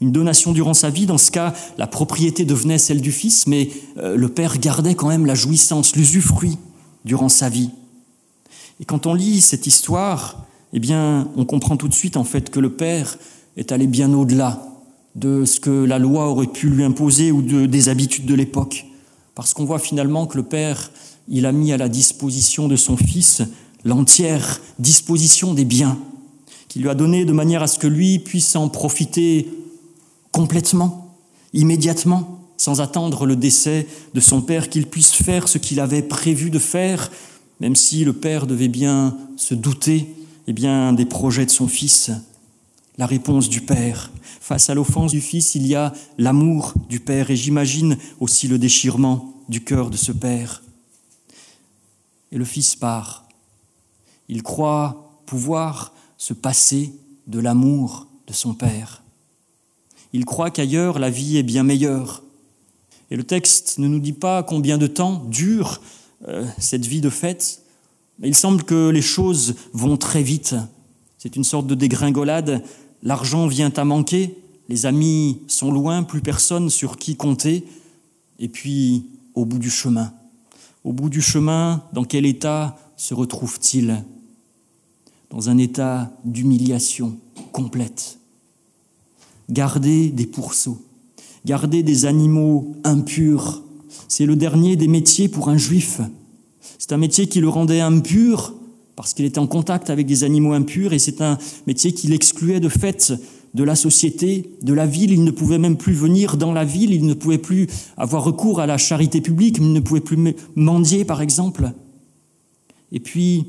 Une 0.00 0.12
donation 0.12 0.52
durant 0.52 0.72
sa 0.72 0.88
vie, 0.88 1.04
dans 1.04 1.18
ce 1.18 1.30
cas, 1.30 1.52
la 1.76 1.86
propriété 1.86 2.46
devenait 2.46 2.78
celle 2.78 3.02
du 3.02 3.12
fils, 3.12 3.46
mais 3.46 3.68
le 3.96 4.28
père 4.28 4.56
gardait 4.56 4.94
quand 4.94 5.08
même 5.08 5.26
la 5.26 5.34
jouissance, 5.34 5.94
l'usufruit 5.94 6.56
durant 7.04 7.28
sa 7.28 7.50
vie. 7.50 7.68
Et 8.80 8.84
quand 8.84 9.06
on 9.06 9.14
lit 9.14 9.40
cette 9.40 9.66
histoire, 9.66 10.46
eh 10.72 10.80
bien, 10.80 11.28
on 11.36 11.44
comprend 11.44 11.76
tout 11.76 11.88
de 11.88 11.94
suite 11.94 12.16
en 12.16 12.24
fait 12.24 12.50
que 12.50 12.60
le 12.60 12.70
père 12.70 13.16
est 13.56 13.72
allé 13.72 13.86
bien 13.86 14.12
au-delà 14.12 14.66
de 15.14 15.44
ce 15.44 15.60
que 15.60 15.84
la 15.84 15.98
loi 15.98 16.28
aurait 16.28 16.46
pu 16.46 16.68
lui 16.68 16.84
imposer 16.84 17.30
ou 17.32 17.42
de, 17.42 17.66
des 17.66 17.88
habitudes 17.88 18.26
de 18.26 18.34
l'époque. 18.34 18.86
Parce 19.34 19.54
qu'on 19.54 19.64
voit 19.64 19.78
finalement 19.78 20.26
que 20.26 20.36
le 20.36 20.42
Père, 20.42 20.90
il 21.28 21.46
a 21.46 21.52
mis 21.52 21.72
à 21.72 21.76
la 21.76 21.88
disposition 21.88 22.68
de 22.68 22.76
son 22.76 22.96
Fils 22.96 23.42
l'entière 23.84 24.60
disposition 24.78 25.54
des 25.54 25.64
biens, 25.64 25.98
qu'il 26.68 26.82
lui 26.82 26.90
a 26.90 26.94
donné 26.94 27.24
de 27.24 27.32
manière 27.32 27.62
à 27.62 27.66
ce 27.66 27.78
que 27.78 27.86
lui 27.86 28.18
puisse 28.18 28.54
en 28.54 28.68
profiter 28.68 29.48
complètement, 30.32 31.16
immédiatement, 31.54 32.40
sans 32.58 32.82
attendre 32.82 33.24
le 33.24 33.36
décès 33.36 33.86
de 34.12 34.20
son 34.20 34.42
Père, 34.42 34.68
qu'il 34.68 34.86
puisse 34.86 35.12
faire 35.12 35.48
ce 35.48 35.56
qu'il 35.56 35.80
avait 35.80 36.02
prévu 36.02 36.50
de 36.50 36.58
faire, 36.58 37.10
même 37.60 37.76
si 37.76 38.04
le 38.04 38.12
Père 38.12 38.46
devait 38.46 38.68
bien 38.68 39.16
se 39.36 39.54
douter 39.54 40.14
eh 40.46 40.52
des 40.52 41.06
projets 41.06 41.46
de 41.46 41.50
son 41.50 41.68
Fils. 41.68 42.10
La 42.98 43.06
réponse 43.06 43.48
du 43.48 43.60
Père 43.60 44.10
Face 44.40 44.68
à 44.68 44.74
l'offense 44.74 45.12
du 45.12 45.20
Fils, 45.20 45.54
il 45.54 45.64
y 45.64 45.76
a 45.76 45.92
l'amour 46.18 46.74
du 46.88 46.98
Père 46.98 47.30
et 47.30 47.36
j'imagine 47.36 47.96
aussi 48.18 48.48
le 48.48 48.58
déchirement 48.58 49.32
du 49.48 49.62
cœur 49.62 49.90
de 49.90 49.96
ce 49.96 50.10
Père. 50.10 50.64
Et 52.32 52.36
le 52.38 52.44
Fils 52.44 52.74
part. 52.74 53.28
Il 54.28 54.42
croit 54.42 55.20
pouvoir 55.26 55.92
se 56.18 56.32
passer 56.32 56.92
de 57.28 57.38
l'amour 57.38 58.08
de 58.26 58.32
son 58.32 58.54
Père. 58.54 59.04
Il 60.12 60.24
croit 60.24 60.50
qu'ailleurs 60.50 60.98
la 60.98 61.10
vie 61.10 61.36
est 61.36 61.44
bien 61.44 61.62
meilleure. 61.62 62.24
Et 63.12 63.16
le 63.16 63.22
texte 63.22 63.78
ne 63.78 63.86
nous 63.86 64.00
dit 64.00 64.12
pas 64.12 64.42
combien 64.42 64.78
de 64.78 64.88
temps 64.88 65.24
dure 65.26 65.80
euh, 66.28 66.46
cette 66.58 66.86
vie 66.86 67.00
de 67.00 67.10
fête, 67.10 67.62
il 68.22 68.34
semble 68.34 68.64
que 68.64 68.88
les 68.90 69.02
choses 69.02 69.54
vont 69.72 69.96
très 69.96 70.22
vite. 70.22 70.54
C'est 71.18 71.36
une 71.36 71.44
sorte 71.44 71.66
de 71.66 71.74
dégringolade 71.74 72.62
L'argent 73.02 73.46
vient 73.46 73.72
à 73.76 73.84
manquer, 73.84 74.36
les 74.68 74.86
amis 74.86 75.40
sont 75.48 75.72
loin, 75.72 76.02
plus 76.02 76.20
personne 76.20 76.68
sur 76.68 76.98
qui 76.98 77.16
compter. 77.16 77.64
Et 78.38 78.48
puis, 78.48 79.06
au 79.34 79.44
bout 79.44 79.58
du 79.58 79.70
chemin, 79.70 80.12
au 80.84 80.92
bout 80.92 81.08
du 81.08 81.22
chemin, 81.22 81.82
dans 81.92 82.04
quel 82.04 82.26
état 82.26 82.76
se 82.96 83.14
retrouve-t-il? 83.14 84.04
Dans 85.30 85.48
un 85.48 85.58
état 85.58 86.12
d'humiliation 86.24 87.16
complète. 87.52 88.18
Garder 89.48 90.10
des 90.10 90.26
pourceaux, 90.26 90.82
garder 91.44 91.82
des 91.82 92.04
animaux 92.04 92.76
impurs, 92.84 93.62
c'est 94.10 94.26
le 94.26 94.34
dernier 94.34 94.74
des 94.74 94.88
métiers 94.88 95.28
pour 95.28 95.48
un 95.48 95.56
juif. 95.56 96.00
C'est 96.78 96.92
un 96.92 96.96
métier 96.96 97.28
qui 97.28 97.40
le 97.40 97.48
rendait 97.48 97.80
impur 97.80 98.54
parce 98.96 99.14
qu'il 99.14 99.24
était 99.24 99.38
en 99.38 99.46
contact 99.46 99.88
avec 99.88 100.04
des 100.04 100.24
animaux 100.24 100.52
impurs 100.52 100.92
et 100.92 100.98
c'est 100.98 101.20
un 101.20 101.38
métier 101.68 101.92
qui 101.92 102.08
l'excluait 102.08 102.58
de 102.58 102.68
fait 102.68 103.12
de 103.54 103.62
la 103.62 103.76
société, 103.76 104.50
de 104.62 104.72
la 104.74 104.84
ville. 104.84 105.12
Il 105.12 105.22
ne 105.22 105.30
pouvait 105.30 105.58
même 105.58 105.76
plus 105.76 105.92
venir 105.92 106.36
dans 106.36 106.52
la 106.52 106.64
ville, 106.64 106.92
il 106.92 107.06
ne 107.06 107.14
pouvait 107.14 107.38
plus 107.38 107.68
avoir 107.96 108.24
recours 108.24 108.58
à 108.58 108.66
la 108.66 108.78
charité 108.78 109.20
publique, 109.20 109.58
il 109.58 109.72
ne 109.72 109.80
pouvait 109.80 110.00
plus 110.00 110.34
mendier, 110.56 111.04
par 111.04 111.22
exemple. 111.22 111.70
Et 112.90 112.98
puis, 112.98 113.46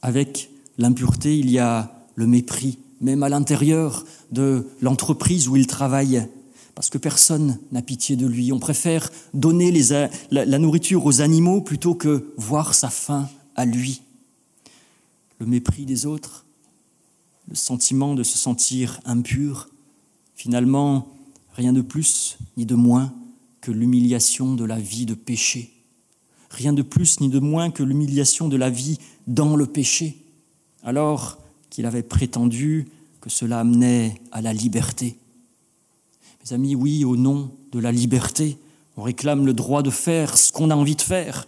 avec 0.00 0.48
l'impureté, 0.78 1.36
il 1.36 1.50
y 1.50 1.58
a 1.58 2.06
le 2.14 2.28
mépris, 2.28 2.78
même 3.00 3.24
à 3.24 3.28
l'intérieur 3.28 4.04
de 4.30 4.64
l'entreprise 4.80 5.48
où 5.48 5.56
il 5.56 5.66
travaille, 5.66 6.22
parce 6.78 6.90
que 6.90 6.98
personne 6.98 7.58
n'a 7.72 7.82
pitié 7.82 8.14
de 8.14 8.24
lui. 8.24 8.52
On 8.52 8.60
préfère 8.60 9.10
donner 9.34 9.76
la 10.30 10.58
nourriture 10.60 11.04
aux 11.06 11.20
animaux 11.22 11.60
plutôt 11.60 11.96
que 11.96 12.32
voir 12.36 12.72
sa 12.72 12.88
faim 12.88 13.28
à 13.56 13.64
lui 13.64 14.02
le 15.40 15.46
mépris 15.46 15.86
des 15.86 16.06
autres, 16.06 16.46
le 17.48 17.56
sentiment 17.56 18.14
de 18.14 18.22
se 18.22 18.38
sentir 18.38 19.00
impur, 19.04 19.70
finalement 20.36 21.08
rien 21.54 21.72
de 21.72 21.80
plus 21.80 22.38
ni 22.56 22.64
de 22.64 22.76
moins 22.76 23.12
que 23.60 23.72
l'humiliation 23.72 24.54
de 24.54 24.64
la 24.64 24.78
vie 24.78 25.04
de 25.04 25.14
péché. 25.14 25.72
Rien 26.48 26.72
de 26.72 26.82
plus 26.82 27.18
ni 27.18 27.28
de 27.28 27.40
moins 27.40 27.72
que 27.72 27.82
l'humiliation 27.82 28.46
de 28.46 28.56
la 28.56 28.70
vie 28.70 29.00
dans 29.26 29.56
le 29.56 29.66
péché, 29.66 30.24
alors 30.84 31.38
qu'il 31.70 31.86
avait 31.86 32.04
prétendu 32.04 32.86
que 33.20 33.30
cela 33.30 33.58
amenait 33.58 34.20
à 34.30 34.42
la 34.42 34.52
liberté. 34.52 35.18
Amis, 36.50 36.74
oui, 36.74 37.04
au 37.04 37.16
nom 37.16 37.50
de 37.72 37.78
la 37.78 37.92
liberté, 37.92 38.56
on 38.96 39.02
réclame 39.02 39.44
le 39.44 39.52
droit 39.52 39.82
de 39.82 39.90
faire 39.90 40.38
ce 40.38 40.50
qu'on 40.50 40.70
a 40.70 40.74
envie 40.74 40.96
de 40.96 41.02
faire. 41.02 41.46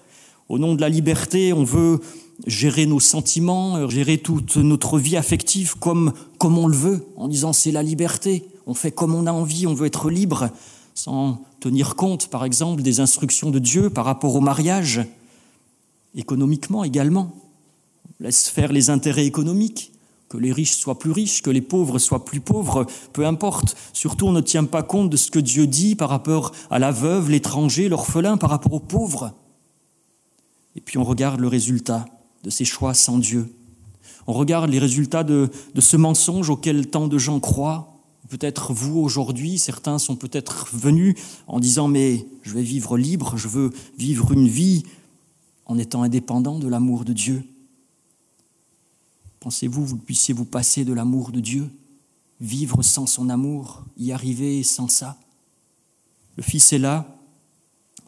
Au 0.49 0.59
nom 0.59 0.75
de 0.75 0.81
la 0.81 0.91
liberté, 0.91 1.55
on 1.55 1.65
veut 1.65 2.01
gérer 2.47 2.85
nos 2.85 3.01
sentiments, 3.01 3.89
gérer 3.89 4.19
toute 4.19 4.57
notre 4.57 4.99
vie 4.99 5.17
affective 5.17 5.75
comme, 5.79 6.13
comme 6.39 6.59
on 6.59 6.67
le 6.67 6.77
veut, 6.77 7.07
en 7.17 7.29
disant 7.29 7.53
c'est 7.53 7.71
la 7.71 7.83
liberté, 7.83 8.45
on 8.67 8.75
fait 8.75 8.93
comme 8.93 9.15
on 9.15 9.27
a 9.27 9.33
envie, 9.33 9.67
on 9.67 9.75
veut 9.75 9.87
être 9.87 10.11
libre, 10.11 10.51
sans 10.95 11.43
tenir 11.61 11.97
compte, 11.97 12.27
par 12.27 12.45
exemple, 12.45 12.83
des 12.83 13.01
instructions 13.01 13.51
de 13.51 13.59
Dieu 13.59 13.89
par 13.89 14.05
rapport 14.05 14.35
au 14.35 14.41
mariage, 14.41 15.01
économiquement 16.15 16.85
également. 16.85 17.35
On 18.21 18.25
laisse 18.25 18.49
faire 18.49 18.73
les 18.73 18.91
intérêts 18.91 19.27
économiques, 19.27 19.93
que 20.31 20.39
les 20.39 20.53
riches 20.53 20.77
soient 20.77 20.99
plus 20.99 21.11
riches, 21.11 21.43
que 21.43 21.51
les 21.51 21.61
pauvres 21.61 21.99
soient 21.99 22.25
plus 22.25 22.41
pauvres, 22.41 22.87
peu 23.13 23.27
importe. 23.27 23.77
Surtout, 23.93 24.29
on 24.29 24.33
ne 24.33 24.41
tient 24.41 24.65
pas 24.65 24.85
compte 24.85 25.11
de 25.11 25.17
ce 25.17 25.29
que 25.29 25.41
Dieu 25.41 25.67
dit 25.67 25.97
par 25.97 26.09
rapport 26.09 26.53
à 26.71 26.79
la 26.79 26.93
veuve, 26.93 27.31
l'étranger, 27.31 27.89
l'orphelin, 27.89 28.37
par 28.37 28.51
rapport 28.51 28.73
aux 28.73 28.81
pauvres. 28.81 29.35
Et 30.77 30.81
puis 30.81 30.99
on 30.99 31.05
regarde 31.05 31.41
le 31.41 31.49
résultat 31.49 32.07
de 32.45 32.51
ces 32.51 32.65
choix 32.65 32.95
sans 32.95 33.19
Dieu. 33.19 33.53
On 34.29 34.33
regarde 34.33 34.71
les 34.71 34.79
résultats 34.79 35.25
de, 35.25 35.51
ce 35.77 35.97
mensonge 35.97 36.49
auquel 36.49 36.87
tant 36.87 37.09
de 37.09 37.19
gens 37.19 37.41
croient. 37.41 37.93
Peut-être 38.29 38.73
vous 38.73 39.01
aujourd'hui, 39.01 39.59
certains 39.59 39.99
sont 39.99 40.15
peut-être 40.15 40.69
venus 40.73 41.17
en 41.49 41.59
disant 41.59 41.89
mais 41.89 42.25
je 42.43 42.55
vais 42.55 42.63
vivre 42.63 42.97
libre, 42.97 43.37
je 43.37 43.49
veux 43.49 43.73
vivre 43.99 44.31
une 44.31 44.47
vie 44.47 44.85
en 45.67 45.77
étant 45.77 46.05
indépendant 46.05 46.61
de 46.61 46.69
l'amour 46.69 47.05
de 47.05 47.13
Dieu. 47.13 47.43
Pensez-vous 49.41 49.87
vous 49.87 49.97
puissiez 49.97 50.35
vous 50.35 50.45
passer 50.45 50.85
de 50.85 50.93
l'amour 50.93 51.33
de 51.33 51.41
Dieu, 51.41 51.71
vivre 52.41 52.83
sans 52.83 53.07
son 53.07 53.31
amour, 53.31 53.85
y 53.97 54.13
arriver 54.13 54.63
sans 54.63 54.89
ça? 54.89 55.17
Le 56.37 56.43
Fils 56.43 56.75
est 56.75 56.79
là, 56.79 57.19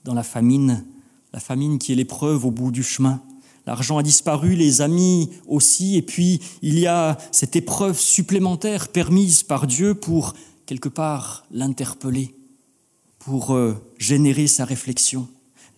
dans 0.04 0.12
la 0.14 0.22
famine, 0.22 0.84
la 1.32 1.40
famine 1.40 1.78
qui 1.78 1.92
est 1.92 1.96
l'épreuve 1.96 2.44
au 2.44 2.50
bout 2.50 2.70
du 2.70 2.82
chemin. 2.82 3.22
L'argent 3.66 3.96
a 3.96 4.02
disparu, 4.02 4.56
les 4.56 4.82
amis 4.82 5.30
aussi, 5.46 5.96
et 5.96 6.02
puis 6.02 6.40
il 6.60 6.78
y 6.78 6.86
a 6.86 7.16
cette 7.30 7.56
épreuve 7.56 7.98
supplémentaire 7.98 8.88
permise 8.88 9.42
par 9.42 9.66
Dieu 9.66 9.94
pour, 9.94 10.34
quelque 10.66 10.88
part, 10.88 11.46
l'interpeller, 11.50 12.34
pour 13.18 13.54
euh, 13.54 13.74
générer 13.98 14.48
sa 14.48 14.64
réflexion. 14.66 15.28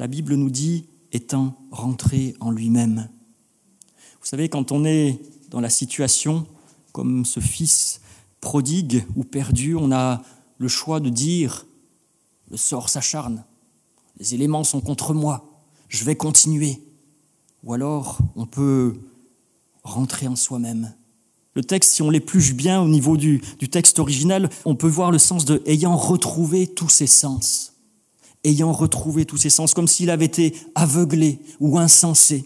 La 0.00 0.08
Bible 0.08 0.34
nous 0.34 0.50
dit 0.50 0.86
étant 1.12 1.54
rentré 1.70 2.34
en 2.40 2.50
lui-même. 2.50 3.08
Vous 4.20 4.26
savez, 4.26 4.48
quand 4.48 4.72
on 4.72 4.84
est 4.84 5.20
dans 5.54 5.60
la 5.60 5.70
situation 5.70 6.48
comme 6.90 7.24
ce 7.24 7.38
fils 7.38 8.00
prodigue 8.40 9.04
ou 9.14 9.22
perdu, 9.22 9.76
on 9.76 9.92
a 9.92 10.20
le 10.58 10.66
choix 10.66 10.98
de 10.98 11.08
dire, 11.08 11.64
le 12.50 12.56
sort 12.56 12.88
s'acharne, 12.88 13.44
les 14.18 14.34
éléments 14.34 14.64
sont 14.64 14.80
contre 14.80 15.14
moi, 15.14 15.62
je 15.88 16.02
vais 16.02 16.16
continuer 16.16 16.82
ou 17.62 17.72
alors 17.72 18.18
on 18.34 18.46
peut 18.46 18.94
rentrer 19.84 20.26
en 20.26 20.34
soi-même. 20.34 20.92
Le 21.54 21.62
texte, 21.62 21.92
si 21.92 22.02
on 22.02 22.10
l'épluche 22.10 22.54
bien 22.54 22.82
au 22.82 22.88
niveau 22.88 23.16
du, 23.16 23.40
texte 23.70 24.00
original, 24.00 24.50
on 24.64 24.74
peut 24.74 24.88
voir 24.88 25.12
le 25.12 25.18
sens 25.18 25.44
de 25.44 25.62
ayant 25.66 25.96
retrouvé 25.96 26.66
tous 26.66 26.88
ses 26.88 27.06
sens. 27.06 27.74
Ayant 28.42 28.72
retrouvé 28.72 29.24
tous 29.24 29.36
ses 29.36 29.50
sens, 29.50 29.72
comme 29.72 29.86
s'il 29.86 30.10
avait 30.10 30.24
été 30.24 30.56
aveuglé 30.74 31.38
ou 31.60 31.78
insensé. 31.78 32.44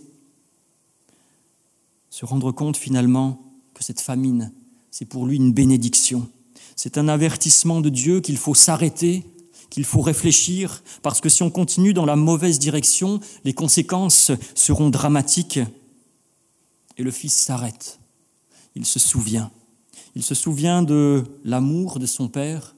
Se 2.19 2.25
rendre 2.25 2.51
compte 2.51 2.77
finalement 2.77 3.39
que 3.75 3.85
cette 3.85 4.01
famine, 4.01 4.53
c'est 4.91 5.05
pour 5.05 5.25
lui 5.25 5.37
une 5.37 5.53
bénédiction. 5.53 6.29
C'est 6.75 6.99
un 6.99 7.07
avertissement 7.07 7.81
de 7.81 7.91
Dieu 7.91 8.21
qu'il 8.21 8.39
faut 8.39 8.57
s'arrêter 8.57 9.25
qu'il 9.71 9.85
faut 9.85 10.01
réfléchir, 10.01 10.83
parce 11.03 11.21
que 11.21 11.29
si 11.29 11.45
on 11.45 11.51
continue 11.51 11.95
dans 11.95 12.07
la 12.07 12.17
mauvaise 12.17 12.59
direction, 12.59 13.21
les 13.45 13.55
conséquences 13.55 14.33
seront 14.57 14.91
dramatiques. 14.91 15.61
Et 16.97 17.05
le 17.05 17.13
fils 17.13 17.35
s'arrête. 17.35 18.01
Il 18.75 18.85
se 18.85 18.99
souvient. 18.99 19.53
Il 20.17 20.25
se 20.25 20.35
souvient 20.35 20.83
de 20.83 21.23
l'amour 21.45 22.01
de 22.01 22.07
son 22.07 22.27
père. 22.27 22.75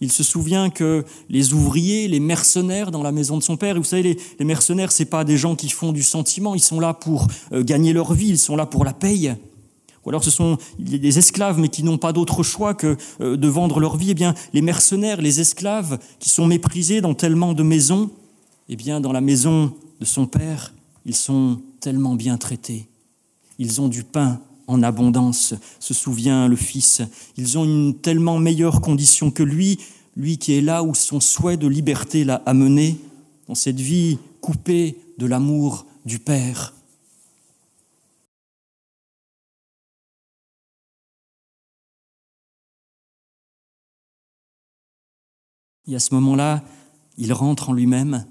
Il 0.00 0.10
se 0.10 0.22
souvient 0.22 0.70
que 0.70 1.04
les 1.28 1.52
ouvriers, 1.52 2.08
les 2.08 2.20
mercenaires 2.20 2.90
dans 2.90 3.02
la 3.02 3.12
maison 3.12 3.36
de 3.36 3.42
son 3.42 3.56
père, 3.56 3.76
vous 3.76 3.84
savez, 3.84 4.02
les, 4.02 4.16
les 4.38 4.44
mercenaires, 4.44 4.92
c'est 4.92 5.04
pas 5.04 5.24
des 5.24 5.36
gens 5.36 5.56
qui 5.56 5.68
font 5.68 5.92
du 5.92 6.02
sentiment, 6.02 6.54
ils 6.54 6.60
sont 6.60 6.80
là 6.80 6.94
pour 6.94 7.26
euh, 7.52 7.62
gagner 7.62 7.92
leur 7.92 8.14
vie, 8.14 8.28
ils 8.28 8.38
sont 8.38 8.56
là 8.56 8.66
pour 8.66 8.84
la 8.84 8.94
paye. 8.94 9.34
Ou 10.04 10.08
alors 10.08 10.24
ce 10.24 10.30
sont 10.30 10.56
des 10.78 11.18
esclaves, 11.18 11.58
mais 11.58 11.68
qui 11.68 11.82
n'ont 11.82 11.98
pas 11.98 12.12
d'autre 12.12 12.42
choix 12.42 12.74
que 12.74 12.96
euh, 13.20 13.36
de 13.36 13.48
vendre 13.48 13.80
leur 13.80 13.96
vie. 13.96 14.10
Eh 14.10 14.14
bien, 14.14 14.34
les 14.52 14.62
mercenaires, 14.62 15.20
les 15.20 15.40
esclaves, 15.40 15.98
qui 16.18 16.30
sont 16.30 16.46
méprisés 16.46 17.00
dans 17.00 17.14
tellement 17.14 17.52
de 17.52 17.62
maisons, 17.62 18.10
eh 18.68 18.76
bien, 18.76 19.00
dans 19.00 19.12
la 19.12 19.20
maison 19.20 19.74
de 20.00 20.04
son 20.06 20.26
père, 20.26 20.72
ils 21.04 21.14
sont 21.14 21.60
tellement 21.80 22.14
bien 22.14 22.38
traités. 22.38 22.88
Ils 23.58 23.80
ont 23.80 23.88
du 23.88 24.04
pain 24.04 24.40
en 24.70 24.82
abondance, 24.82 25.54
se 25.78 25.94
souvient 25.94 26.48
le 26.48 26.56
Fils. 26.56 27.02
Ils 27.36 27.58
ont 27.58 27.64
une 27.64 27.94
tellement 27.94 28.38
meilleure 28.38 28.80
condition 28.80 29.30
que 29.30 29.42
lui, 29.42 29.78
lui 30.16 30.38
qui 30.38 30.54
est 30.54 30.60
là 30.60 30.82
où 30.82 30.94
son 30.94 31.20
souhait 31.20 31.56
de 31.56 31.66
liberté 31.66 32.24
l'a 32.24 32.42
amené, 32.46 32.98
dans 33.48 33.54
cette 33.54 33.80
vie 33.80 34.18
coupée 34.40 34.96
de 35.18 35.26
l'amour 35.26 35.86
du 36.04 36.18
Père. 36.18 36.74
Et 45.88 45.96
à 45.96 45.98
ce 45.98 46.14
moment-là, 46.14 46.62
il 47.18 47.32
rentre 47.32 47.70
en 47.70 47.72
lui-même, 47.72 48.24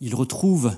il 0.00 0.16
retrouve 0.16 0.72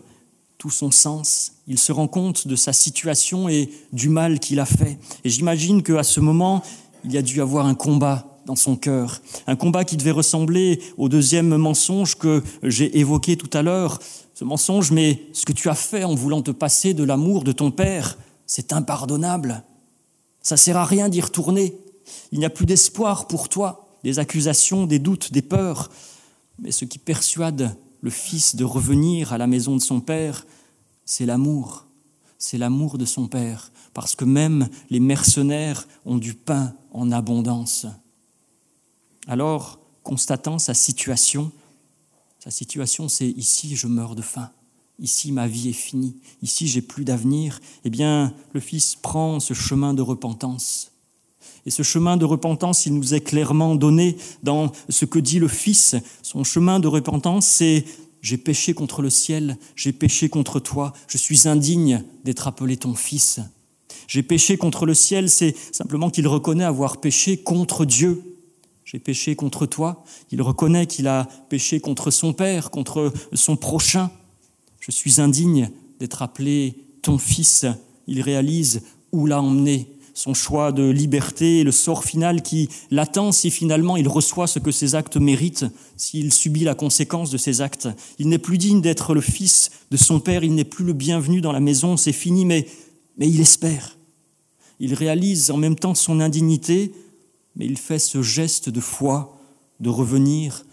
tout 0.59 0.71
son 0.71 0.91
sens. 0.91 1.53
Il 1.69 1.79
se 1.79 1.93
rend 1.93 2.09
compte 2.09 2.47
de 2.49 2.57
sa 2.57 2.73
situation 2.73 3.49
et 3.49 3.71
du 3.93 4.09
mal 4.09 4.41
qu'il 4.41 4.61
a 4.61 4.67
fait. 4.67 4.99
Et 5.25 5.31
j'imagine 5.31 5.83
qu'à 5.83 6.03
ce 6.03 6.21
moment, 6.21 6.62
il 7.05 7.12
y 7.12 7.19
a 7.19 7.23
dû 7.23 7.41
avoir 7.41 7.67
un 7.67 7.75
combat 7.75 8.38
dans 8.45 8.57
son 8.57 8.77
cœur, 8.77 9.21
un 9.47 9.57
combat 9.57 9.85
qui 9.85 9.97
devait 9.97 10.11
ressembler 10.11 10.81
au 10.97 11.09
deuxième 11.09 11.57
mensonge 11.57 12.17
que 12.17 12.43
j'ai 12.62 12.99
évoqué 12.99 13.37
tout 13.37 13.50
à 13.57 13.62
l'heure. 13.62 14.00
Ce 14.35 14.43
mensonge, 14.43 14.91
mais 14.91 15.23
ce 15.33 15.45
que 15.45 15.53
tu 15.53 15.69
as 15.69 15.75
fait 15.75 16.03
en 16.03 16.15
voulant 16.15 16.43
te 16.43 16.50
passer 16.50 16.95
de 16.95 17.05
l'amour 17.05 17.45
de 17.45 17.53
ton 17.53 17.71
père, 17.71 18.19
c'est 18.47 18.73
impardonnable. 18.73 19.65
Ça 20.43 20.57
sert 20.57 20.79
à 20.79 20.87
rien 20.87 21.11
d'y 21.11 21.21
retourner. 21.21 21.77
Il 22.33 22.38
n'y 22.38 22.47
a 22.47 22.50
plus 22.50 22.65
d'espoir 22.65 23.29
pour 23.29 23.50
toi, 23.50 23.87
des 24.03 24.19
accusations, 24.19 24.87
des 24.87 24.99
doutes, 24.99 25.31
des 25.31 25.43
peurs. 25.43 25.91
Mais 26.59 26.73
ce 26.73 26.87
qui 26.87 26.99
persuade 26.99 27.77
le 28.00 28.11
Fils 28.11 28.57
de 28.57 28.64
revenir 28.64 29.33
à 29.33 29.38
la 29.38 29.47
maison 29.47 29.76
de 29.76 29.83
son 29.83 30.00
Père, 30.00 30.47
c'est 31.05 31.26
l'amour. 31.26 31.87
C'est 32.38 32.59
l'amour 32.59 32.99
de 32.99 33.05
son 33.05 33.26
Père, 33.26 33.73
parce 33.95 34.14
que 34.14 34.25
même 34.25 34.69
les 34.90 35.00
mercenaires 35.00 35.88
ont 36.05 36.19
du 36.19 36.35
pain 36.35 36.75
en 36.93 37.11
abondance. 37.11 37.87
Alors, 39.26 39.81
constatant 40.02 40.59
sa 40.59 40.73
situation, 40.73 41.50
sa 42.38 42.50
situation 42.50 43.09
c'est 43.09 43.28
ici 43.28 43.75
je 43.75 43.88
meurs 43.88 44.14
de 44.14 44.23
faim, 44.23 44.50
ici 44.99 45.33
ma 45.33 45.49
vie 45.49 45.69
est 45.69 45.73
finie, 45.73 46.17
ici 46.40 46.69
j'ai 46.69 46.81
plus 46.81 47.05
d'avenir, 47.05 47.61
eh 47.85 47.90
bien 47.90 48.33
le 48.52 48.61
Fils 48.61 48.95
prend 48.95 49.40
ce 49.40 49.52
chemin 49.52 49.93
de 49.93 50.02
repentance. 50.02 50.93
Et 51.67 51.71
ce 51.71 51.83
chemin 51.83 52.17
de 52.17 52.25
repentance, 52.25 52.87
il 52.87 52.95
nous 52.95 53.15
est 53.15 53.21
clairement 53.21 53.75
donné 53.75 54.17
dans 54.43 54.73
ce 54.88 55.05
que 55.05 55.19
dit 55.19 55.38
le 55.38 55.49
Fils. 55.49 55.97
Son 56.23 56.45
chemin 56.45 56.81
de 56.81 56.88
repentance, 56.88 57.47
c'est 57.47 57.85
j'ai 58.21 58.37
péché 58.37 58.75
contre 58.75 59.03
le 59.03 59.11
ciel, 59.11 59.59
j'ai 59.77 59.93
péché 59.93 60.29
contre 60.29 60.61
toi, 60.61 60.93
je 61.07 61.19
suis 61.19 61.47
indigne 61.49 62.03
d'être 62.25 62.49
appelé 62.49 62.77
ton 62.77 62.95
Fils. 62.95 63.41
J'ai 64.07 64.23
péché 64.23 64.57
contre 64.57 64.87
le 64.87 64.95
ciel, 64.95 65.29
c'est 65.29 65.55
simplement 65.73 66.11
qu'il 66.11 66.27
reconnaît 66.27 66.65
avoir 66.65 67.00
péché 67.00 67.37
contre 67.37 67.85
Dieu. 67.85 68.23
J'ai 68.85 68.99
péché 68.99 69.37
contre 69.37 69.67
toi. 69.67 70.03
Il 70.31 70.41
reconnaît 70.41 70.87
qu'il 70.87 71.09
a 71.09 71.29
péché 71.50 71.79
contre 71.79 72.11
son 72.11 72.33
Père, 72.33 72.71
contre 72.71 73.12
son 73.35 73.57
prochain. 73.57 74.11
Je 74.81 74.91
suis 74.91 75.21
indigne 75.21 75.71
d'être 76.00 76.23
appelé 76.23 76.75
ton 77.03 77.19
Fils. 77.19 77.67
Il 78.07 78.23
réalise 78.23 78.81
où 79.12 79.27
l'a 79.27 79.43
emmené 79.43 79.91
son 80.18 80.34
choix 80.34 80.72
de 80.72 80.82
liberté 80.90 81.62
le 81.62 81.70
sort 81.70 82.02
final 82.02 82.42
qui 82.42 82.68
l'attend 82.90 83.30
si 83.30 83.52
finalement 83.52 83.96
il 83.96 84.09
reçoit 84.09 84.48
ce 84.48 84.59
que 84.59 84.72
ses 84.72 84.96
actes 84.96 85.16
méritent, 85.16 85.66
s'il 85.96 86.33
subit 86.33 86.64
la 86.64 86.74
conséquence 86.74 87.31
de 87.31 87.38
ses 87.38 87.61
actes. 87.61 87.88
Il 88.18 88.28
n'est 88.28 88.38
plus 88.38 88.59
digne 88.59 88.81
d'être 88.81 89.14
le 89.14 89.20
fils 89.20 89.70
de 89.92 89.96
son 89.96 90.18
père, 90.18 90.42
il 90.42 90.57
n'est 90.57 90.64
plus 90.64 90.85
le 90.85 90.92
bienvenu 90.92 91.40
dans 91.40 91.52
la 91.52 91.61
maison, 91.61 91.96
c'est 91.96 92.11
fini, 92.11 92.44
mais, 92.44 92.66
mais 93.16 93.28
il 93.28 93.40
espère. 93.40 93.96
Il 94.81 94.92
réalise 94.92 95.52
en 95.52 95.57
même 95.57 95.76
temps 95.76 95.94
son 95.94 96.18
indignité, 96.18 96.92
mais 97.54 97.66
il 97.66 97.78
fait 97.78 98.00
ce 98.00 98.20
geste 98.20 98.70
de 98.70 98.81
foi, 98.81 99.38
de 99.78 99.88
revenir 99.88 100.66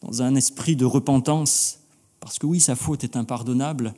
dans 0.00 0.22
un 0.22 0.34
esprit 0.34 0.74
de 0.74 0.84
repentance, 0.84 1.78
parce 2.18 2.40
que 2.40 2.46
oui, 2.46 2.58
sa 2.58 2.74
faute 2.74 3.04
est 3.04 3.16
impardonnable, 3.16 3.94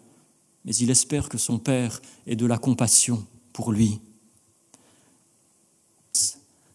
mais 0.67 0.75
il 0.77 0.91
espère 0.91 1.31
que 1.31 1.39
son 1.39 1.59
Père 1.59 2.03
ait 2.27 2.37
de 2.37 2.45
la 2.45 2.59
compassion 2.59 3.25
pour 3.55 3.73
lui. 3.73 3.99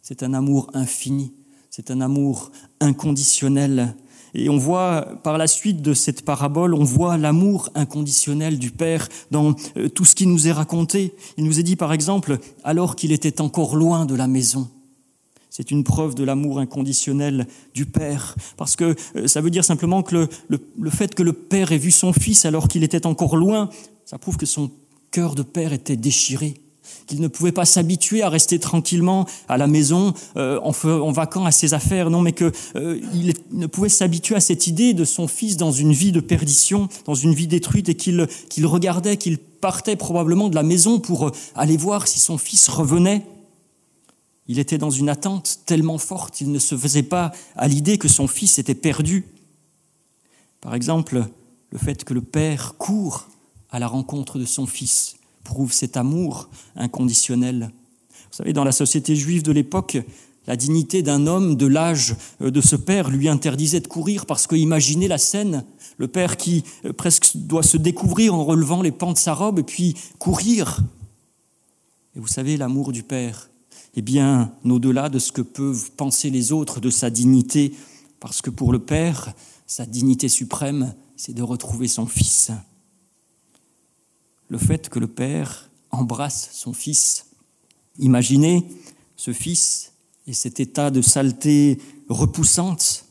C'est 0.08 0.22
un 0.22 0.36
amour 0.36 0.70
infini, 0.76 1.34
c'est 1.72 1.90
un 1.90 2.00
amour 2.00 2.52
inconditionnel. 2.80 3.96
Et 4.36 4.50
on 4.50 4.58
voit 4.58 5.02
par 5.24 5.40
la 5.40 5.48
suite 5.48 5.82
de 5.82 5.96
cette 5.96 6.24
parabole, 6.24 6.76
on 6.76 6.84
voit 6.84 7.18
l'amour 7.18 7.72
inconditionnel 7.74 8.60
du 8.60 8.70
Père 8.70 9.10
dans 9.32 9.56
euh, 9.78 9.90
tout 9.90 10.06
ce 10.06 10.14
qui 10.14 10.28
nous 10.28 10.48
est 10.48 10.52
raconté. 10.52 11.16
Il 11.40 11.44
nous 11.44 11.60
est 11.60 11.64
dit 11.64 11.76
par 11.76 11.92
exemple, 11.92 12.38
alors 12.64 12.96
qu'il 12.96 13.12
était 13.12 13.42
encore 13.42 13.76
loin 13.76 14.06
de 14.06 14.14
la 14.14 14.28
maison. 14.28 14.70
C'est 15.50 15.72
une 15.72 15.84
preuve 15.84 16.14
de 16.14 16.24
l'amour 16.24 16.60
inconditionnel 16.60 17.48
du 17.74 17.88
Père, 17.88 18.36
parce 18.58 18.76
que 18.76 18.96
euh, 19.16 19.26
ça 19.26 19.42
veut 19.42 19.50
dire 19.50 19.66
simplement 19.66 20.04
que 20.04 20.14
le, 20.14 20.30
le, 20.50 20.60
le 20.80 20.90
fait 20.92 21.16
que 21.16 21.24
le 21.24 21.34
Père 21.34 21.72
ait 21.72 21.80
vu 21.80 21.90
son 21.90 22.14
Fils 22.14 22.46
alors 22.46 22.68
qu'il 22.68 22.84
était 22.84 23.08
encore 23.08 23.38
loin, 23.38 23.72
ça 24.06 24.20
prouve 24.20 24.38
que 24.38 24.46
son 24.46 24.70
cœur 25.10 25.34
de 25.34 25.42
Père 25.42 25.74
était 25.74 25.98
déchiré 25.98 26.62
qu'il 27.06 27.22
ne 27.22 27.28
pouvait 27.28 27.52
pas 27.52 27.66
s'habituer 27.66 28.22
à 28.22 28.30
rester 28.30 28.60
tranquillement 28.60 29.26
à 29.48 29.58
la 29.58 29.68
maison 29.68 30.14
euh, 30.38 30.60
en, 30.62 30.74
en 30.88 31.12
vaquant 31.12 31.46
à 31.46 31.52
ses 31.52 31.74
affaires, 31.74 32.10
non, 32.10 32.22
mais 32.22 32.34
qu'il 32.34 32.52
euh, 32.76 33.00
ne 33.52 33.68
pouvait 33.68 33.90
s'habituer 33.90 34.36
à 34.36 34.40
cette 34.40 34.68
idée 34.68 34.94
de 34.94 35.06
son 35.06 35.28
fils 35.28 35.58
dans 35.58 35.72
une 35.72 35.94
vie 35.94 36.12
de 36.12 36.20
perdition, 36.20 36.90
dans 37.06 37.16
une 37.16 37.34
vie 37.34 37.48
détruite, 37.48 37.90
et 37.90 37.96
qu'il 37.96 38.28
qu'il 38.50 38.66
regardait, 38.66 39.18
qu'il 39.18 39.38
partait 39.38 39.96
probablement 39.96 40.50
de 40.50 40.56
la 40.56 40.64
maison 40.64 41.00
pour 41.00 41.28
euh, 41.28 41.32
aller 41.56 41.78
voir 41.78 42.08
si 42.08 42.20
son 42.20 42.38
fils 42.38 42.70
revenait. 42.70 43.26
Il 44.48 44.60
était 44.60 44.78
dans 44.78 44.92
une 44.92 45.10
attente 45.10 45.60
tellement 45.66 45.98
forte, 45.98 46.42
il 46.42 46.52
ne 46.52 46.60
se 46.60 46.78
faisait 46.78 47.04
pas 47.04 47.32
à 47.56 47.68
l'idée 47.68 47.98
que 47.98 48.08
son 48.08 48.28
fils 48.28 48.60
était 48.60 48.76
perdu. 48.76 49.26
Par 50.62 50.76
exemple, 50.76 51.26
le 51.72 51.78
fait 51.78 52.04
que 52.04 52.14
le 52.14 52.22
père 52.22 52.76
court 52.78 53.28
à 53.72 53.80
la 53.80 53.88
rencontre 53.88 54.38
de 54.38 54.46
son 54.46 54.68
fils 54.68 55.16
prouve 55.46 55.72
cet 55.72 55.96
amour 55.96 56.50
inconditionnel. 56.76 57.72
Vous 58.12 58.38
savez, 58.38 58.52
dans 58.52 58.66
la 58.66 58.74
société 58.74 59.16
juive 59.16 59.44
de 59.44 59.54
l'époque, 59.54 59.98
la 60.48 60.58
dignité 60.58 61.02
d'un 61.02 61.26
homme 61.26 61.56
de 61.56 61.66
l'âge 61.66 62.16
de 62.42 62.62
ce 62.62 62.76
père 62.76 63.10
lui 63.10 63.30
interdisait 63.30 63.80
de 63.80 63.88
courir 63.88 64.26
parce 64.26 64.46
que 64.46 64.56
imaginez 64.56 65.08
la 65.08 65.18
scène, 65.18 65.64
le 65.98 66.08
père 66.08 66.36
qui 66.36 66.64
euh, 66.84 66.92
presque 66.92 67.32
doit 67.36 67.64
se 67.64 67.78
découvrir 67.78 68.36
en 68.36 68.44
relevant 68.44 68.82
les 68.82 68.92
pans 68.92 69.14
de 69.14 69.18
sa 69.18 69.34
robe 69.34 69.60
et 69.60 69.64
puis 69.64 69.96
courir. 70.20 70.82
Et 72.16 72.20
vous 72.20 72.28
savez, 72.28 72.58
l'amour 72.58 72.92
du 72.92 73.04
père 73.04 73.50
est 73.96 74.02
bien 74.02 74.52
au-delà 74.66 75.10
de 75.10 75.20
ce 75.20 75.32
que 75.32 75.42
peuvent 75.42 75.92
penser 75.92 76.30
les 76.30 76.52
autres 76.52 76.80
de 76.80 76.90
sa 76.90 77.10
dignité, 77.10 77.74
parce 78.20 78.42
que 78.42 78.50
pour 78.50 78.74
le 78.74 78.80
père, 78.80 79.34
sa 79.68 79.86
dignité 79.86 80.28
suprême, 80.28 80.94
c'est 81.16 81.34
de 81.34 81.44
retrouver 81.44 81.88
son 81.88 82.06
fils 82.06 82.52
le 84.48 84.58
fait 84.58 84.90
que 84.90 85.00
le 85.00 85.08
Père 85.08 85.70
embrasse 85.92 86.50
son 86.54 86.74
Fils. 86.74 87.28
Imaginez 87.98 88.68
ce 89.16 89.34
Fils 89.34 89.94
et 90.28 90.34
cet 90.34 90.60
état 90.60 90.92
de 90.92 91.02
saleté 91.02 91.80
repoussante. 92.10 93.06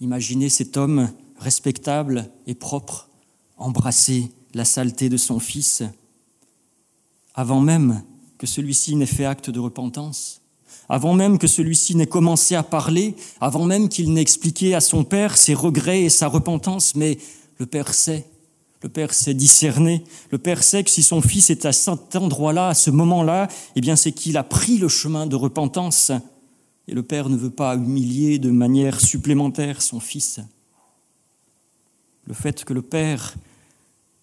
Imaginez 0.00 0.48
cet 0.48 0.76
homme 0.76 1.10
respectable 1.38 2.30
et 2.46 2.54
propre 2.54 3.08
embrasser 3.56 4.30
la 4.54 4.64
saleté 4.64 5.08
de 5.08 5.16
son 5.16 5.38
Fils 5.38 5.82
avant 7.34 7.60
même 7.60 8.02
que 8.38 8.46
celui-ci 8.46 8.96
n'ait 8.96 9.06
fait 9.06 9.24
acte 9.24 9.50
de 9.50 9.60
repentance, 9.60 10.42
avant 10.88 11.14
même 11.14 11.38
que 11.38 11.46
celui-ci 11.46 11.94
n'ait 11.94 12.06
commencé 12.06 12.54
à 12.54 12.62
parler, 12.62 13.14
avant 13.40 13.64
même 13.64 13.88
qu'il 13.88 14.12
n'ait 14.12 14.22
expliqué 14.22 14.74
à 14.74 14.80
son 14.80 15.04
Père 15.04 15.36
ses 15.36 15.54
regrets 15.54 16.02
et 16.02 16.10
sa 16.10 16.26
repentance, 16.26 16.94
mais 16.94 17.18
le 17.58 17.66
Père 17.66 17.94
sait 17.94 18.26
le 18.82 18.88
Père 18.88 19.12
sait 19.12 19.34
discerner. 19.34 20.04
Le 20.30 20.38
Père 20.38 20.62
sait 20.62 20.82
que 20.82 20.90
si 20.90 21.02
son 21.02 21.20
Fils 21.20 21.50
est 21.50 21.66
à 21.66 21.72
cet 21.72 22.16
endroit-là, 22.16 22.68
à 22.68 22.74
ce 22.74 22.90
moment-là, 22.90 23.48
eh 23.76 23.80
bien, 23.80 23.94
c'est 23.94 24.12
qu'il 24.12 24.36
a 24.36 24.42
pris 24.42 24.78
le 24.78 24.88
chemin 24.88 25.26
de 25.26 25.36
repentance. 25.36 26.12
Et 26.88 26.94
le 26.94 27.02
Père 27.02 27.28
ne 27.28 27.36
veut 27.36 27.50
pas 27.50 27.74
humilier 27.76 28.38
de 28.38 28.50
manière 28.50 29.00
supplémentaire 29.00 29.82
son 29.82 30.00
Fils. 30.00 30.40
Le 32.26 32.34
fait 32.34 32.64
que 32.64 32.72
le 32.72 32.82
Père 32.82 33.34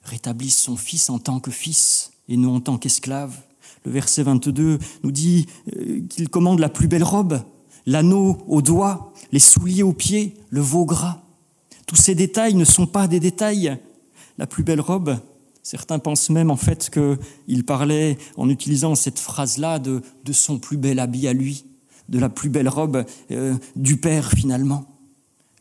rétablisse 0.04 0.58
son 0.58 0.76
Fils 0.76 1.10
en 1.10 1.20
tant 1.20 1.40
que 1.40 1.52
Fils 1.52 2.12
et 2.28 2.38
non 2.38 2.56
en 2.56 2.60
tant 2.60 2.78
qu'esclave. 2.78 3.38
Le 3.86 3.92
verset 3.92 4.24
22 4.24 4.80
nous 5.04 5.12
dit 5.12 5.46
euh, 5.76 6.02
qu'il 6.10 6.30
commande 6.30 6.60
la 6.60 6.70
plus 6.70 6.88
belle 6.88 7.04
robe, 7.04 7.42
l'anneau 7.86 8.38
au 8.48 8.62
doigt, 8.62 9.14
les 9.32 9.40
souliers 9.40 9.84
aux 9.84 9.94
pieds, 9.94 10.36
le 10.50 10.62
veau 10.62 10.86
gras. 10.86 11.22
Tous 11.86 11.96
ces 11.96 12.16
détails 12.16 12.56
ne 12.56 12.66
sont 12.66 12.88
pas 12.88 13.08
des 13.08 13.20
détails. 13.20 13.78
La 14.38 14.48
plus 14.48 14.64
belle 14.64 14.82
robe, 14.82 15.18
certains 15.64 16.00
pensent 16.00 16.30
même 16.30 16.52
en 16.52 16.58
fait 16.58 16.90
qu'il 16.90 17.66
parlait 17.66 18.18
en 18.38 18.50
utilisant 18.50 18.96
cette 18.96 19.20
phrase-là 19.20 19.80
de, 19.80 20.02
son 20.32 20.60
plus 20.60 20.78
bel 20.78 21.00
habit 21.00 21.28
à 21.28 21.34
lui, 21.34 21.66
de 22.10 22.20
la 22.20 22.30
plus 22.30 22.50
belle 22.50 22.70
robe 22.70 23.04
euh, 23.32 23.56
du 23.76 23.98
Père 23.98 24.32
finalement. 24.32 24.86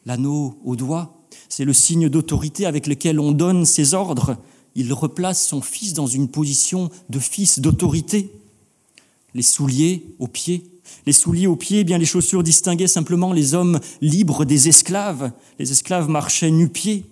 L'anneau 0.04 0.58
au 0.64 0.76
doigt, 0.76 1.26
c'est 1.48 1.64
le 1.64 1.72
signe 1.72 2.08
d'autorité 2.08 2.66
avec 2.66 2.86
lequel 2.86 3.18
on 3.18 3.32
donne 3.32 3.64
ses 3.64 3.94
ordres. 3.94 4.36
Il 4.74 4.92
replace 4.92 5.44
son 5.44 5.62
fils 5.62 5.94
dans 5.94 6.06
une 6.06 6.28
position 6.28 6.90
de 7.08 7.18
fils 7.18 7.58
d'autorité. 7.60 8.30
Les 9.34 9.42
souliers 9.42 10.06
aux 10.18 10.28
pieds, 10.28 10.70
les 11.06 11.12
souliers 11.12 11.46
aux 11.46 11.56
pieds, 11.56 11.80
eh 11.80 11.84
bien 11.84 11.98
les 11.98 12.04
chaussures 12.04 12.42
distinguaient 12.42 12.86
simplement 12.86 13.32
les 13.32 13.54
hommes 13.54 13.80
libres 14.00 14.44
des 14.44 14.68
esclaves. 14.68 15.32
Les 15.58 15.72
esclaves 15.72 16.08
marchaient 16.08 16.50
nu-pieds. 16.50 17.04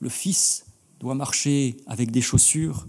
Le 0.00 0.08
fils 0.08 0.64
doit 1.02 1.14
marcher 1.16 1.76
avec 1.86 2.12
des 2.12 2.22
chaussures. 2.22 2.86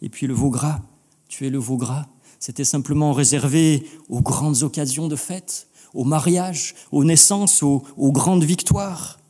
Et 0.00 0.08
puis 0.08 0.26
le 0.26 0.34
veau 0.34 0.50
gras, 0.50 0.80
tu 1.28 1.46
es 1.46 1.50
le 1.50 1.58
veau 1.58 1.76
gras, 1.76 2.06
c'était 2.38 2.64
simplement 2.64 3.12
réservé 3.12 3.86
aux 4.08 4.22
grandes 4.22 4.62
occasions 4.62 5.08
de 5.08 5.16
fête, 5.16 5.68
aux 5.92 6.04
mariages, 6.04 6.74
aux 6.90 7.04
naissances, 7.04 7.62
aux, 7.62 7.84
grandes 7.98 8.44
victoires. 8.44 9.20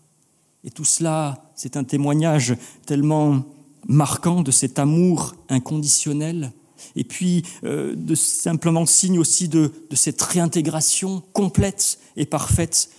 Et 0.62 0.70
tout 0.70 0.84
cela, 0.84 1.50
c'est 1.56 1.76
un 1.76 1.82
témoignage 1.82 2.54
tellement 2.86 3.42
marquant 3.88 4.42
de 4.42 4.52
cet 4.52 4.78
amour 4.78 5.34
inconditionnel 5.48 6.52
et 6.94 7.04
puis 7.04 7.42
euh, 7.64 7.94
de 7.96 8.14
simplement 8.14 8.86
signe 8.86 9.18
aussi 9.18 9.48
de 9.48 9.72
cette 9.92 10.22
réintégration 10.22 11.22
complète 11.32 11.98
et 12.16 12.26
parfaite 12.26 12.90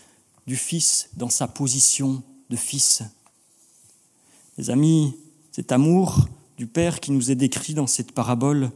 du 0.46 0.58
Fils 0.58 1.10
dans 1.16 1.30
sa 1.30 1.48
position 1.48 2.22
de 2.50 2.56
Fils. 2.58 3.04
Les 4.62 4.70
amis, 4.70 5.16
cet 5.52 5.72
amour 5.72 6.28
du 6.56 6.68
Père 6.68 7.00
qui 7.00 7.12
nous 7.12 7.32
est 7.32 7.36
décrit 7.36 7.74
dans 7.74 7.88
cette 7.88 8.12
parabole, 8.12 8.70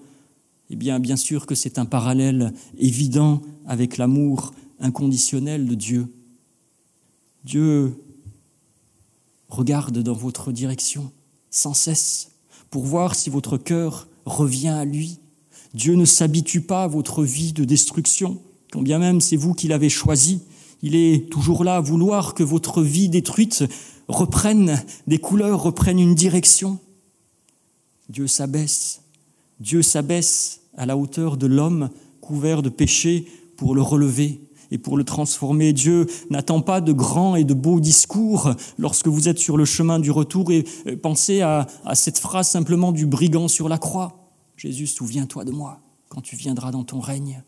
eh 0.71 0.75
bien, 0.75 0.99
bien 0.99 1.15
sûr 1.15 1.45
que 1.45 1.53
c'est 1.53 1.77
un 1.77 1.85
parallèle 1.85 2.53
évident 2.79 3.43
avec 3.67 3.97
l'amour 3.97 4.51
inconditionnel 4.79 5.67
de 5.67 5.75
Dieu. 5.75 6.07
Dieu 7.43 7.93
regarde 9.47 9.99
dans 9.99 10.15
votre 10.15 10.51
direction 10.51 11.11
sans 11.51 11.75
cesse 11.75 12.31
pour 12.71 12.83
voir 12.83 13.13
si 13.13 13.29
votre 13.29 13.59
cœur 13.59 14.07
revient 14.25 14.69
à 14.69 14.85
lui. 14.85 15.19
Dieu 15.75 15.93
ne 15.93 16.05
s'habitue 16.05 16.61
pas 16.61 16.85
à 16.85 16.87
votre 16.87 17.23
vie 17.23 17.53
de 17.53 17.63
destruction, 17.63 18.41
quand 18.71 18.81
bien 18.81 18.97
même 18.97 19.21
c'est 19.21 19.37
vous 19.37 19.53
qui 19.53 19.67
l'avez 19.67 19.89
choisi. 19.89 20.41
Il 20.81 20.95
est 20.95 21.29
toujours 21.29 21.63
là 21.63 21.75
à 21.75 21.81
vouloir 21.81 22.33
que 22.33 22.43
votre 22.43 22.81
vie 22.81 23.07
détruite 23.07 23.65
reprenne 24.07 24.83
des 25.07 25.17
couleurs, 25.17 25.63
reprenne 25.63 25.99
une 25.99 26.15
direction. 26.15 26.79
Dieu 28.09 28.27
s'abaisse. 28.27 29.01
Dieu 29.59 29.81
s'abaisse 29.81 30.61
à 30.77 30.85
la 30.85 30.97
hauteur 30.97 31.37
de 31.37 31.47
l'homme 31.47 31.89
couvert 32.21 32.61
de 32.61 32.69
péché 32.69 33.27
pour 33.57 33.75
le 33.75 33.81
relever 33.81 34.41
et 34.71 34.77
pour 34.77 34.97
le 34.97 35.03
transformer. 35.03 35.73
Dieu 35.73 36.07
n'attend 36.29 36.61
pas 36.61 36.81
de 36.81 36.91
grands 36.91 37.35
et 37.35 37.43
de 37.43 37.53
beaux 37.53 37.79
discours 37.79 38.51
lorsque 38.77 39.07
vous 39.07 39.29
êtes 39.29 39.39
sur 39.39 39.57
le 39.57 39.65
chemin 39.65 39.99
du 39.99 40.11
retour 40.11 40.51
et 40.51 40.63
pensez 41.01 41.41
à, 41.41 41.67
cette 41.93 42.17
phrase 42.17 42.49
simplement 42.49 42.91
du 42.91 43.05
brigand 43.05 43.47
sur 43.47 43.69
la 43.69 43.77
croix. 43.77 44.31
Jésus, 44.57 44.87
souviens-toi 44.87 45.45
de 45.45 45.51
moi 45.51 45.81
quand 46.09 46.21
tu 46.21 46.35
viendras 46.35 46.71
dans 46.71 46.83
ton 46.83 46.99
règne. 46.99 47.43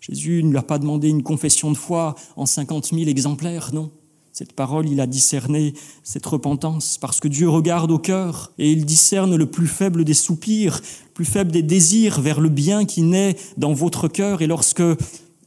Jésus 0.00 0.42
ne 0.42 0.50
lui 0.50 0.58
a 0.58 0.62
pas 0.62 0.78
demandé 0.78 1.08
une 1.08 1.22
confession 1.22 1.70
de 1.70 1.76
foi 1.76 2.14
en 2.36 2.46
cinquante 2.46 2.92
mille 2.92 3.08
exemplaires, 3.08 3.70
non. 3.72 3.90
Cette 4.38 4.52
parole, 4.52 4.86
il 4.86 5.00
a 5.00 5.06
discerné 5.06 5.72
cette 6.02 6.26
repentance 6.26 6.98
parce 6.98 7.20
que 7.20 7.28
Dieu 7.28 7.48
regarde 7.48 7.90
au 7.90 7.98
cœur 7.98 8.52
et 8.58 8.70
il 8.70 8.84
discerne 8.84 9.34
le 9.34 9.46
plus 9.46 9.66
faible 9.66 10.04
des 10.04 10.12
soupirs, 10.12 10.82
le 11.06 11.12
plus 11.14 11.24
faible 11.24 11.50
des 11.50 11.62
désirs 11.62 12.20
vers 12.20 12.38
le 12.38 12.50
bien 12.50 12.84
qui 12.84 13.00
naît 13.00 13.34
dans 13.56 13.72
votre 13.72 14.08
cœur. 14.08 14.42
Et 14.42 14.46
lorsque 14.46 14.82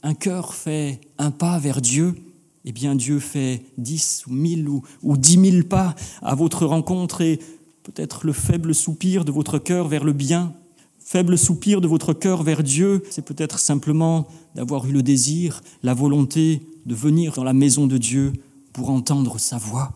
un 0.02 0.14
cœur 0.14 0.54
fait 0.54 1.00
un 1.18 1.30
pas 1.30 1.60
vers 1.60 1.80
Dieu, 1.80 2.16
eh 2.64 2.72
bien 2.72 2.96
Dieu 2.96 3.20
fait 3.20 3.62
dix 3.78 4.24
ou 4.26 4.32
mille 4.32 4.68
ou, 4.68 4.82
ou 5.04 5.16
dix 5.16 5.36
mille 5.36 5.68
pas 5.68 5.94
à 6.20 6.34
votre 6.34 6.66
rencontre 6.66 7.20
et 7.20 7.38
peut-être 7.84 8.26
le 8.26 8.32
faible 8.32 8.74
soupir 8.74 9.24
de 9.24 9.30
votre 9.30 9.60
cœur 9.60 9.86
vers 9.86 10.02
le 10.02 10.12
bien, 10.12 10.52
faible 10.98 11.38
soupir 11.38 11.80
de 11.80 11.86
votre 11.86 12.12
cœur 12.12 12.42
vers 12.42 12.64
Dieu, 12.64 13.04
c'est 13.08 13.24
peut-être 13.24 13.60
simplement 13.60 14.26
d'avoir 14.56 14.84
eu 14.88 14.90
le 14.90 15.04
désir, 15.04 15.62
la 15.84 15.94
volonté 15.94 16.62
de 16.86 16.94
venir 16.96 17.34
dans 17.34 17.44
la 17.44 17.52
maison 17.52 17.86
de 17.86 17.96
Dieu 17.96 18.32
pour 18.72 18.90
entendre 18.90 19.38
sa 19.38 19.58
voix. 19.58 19.92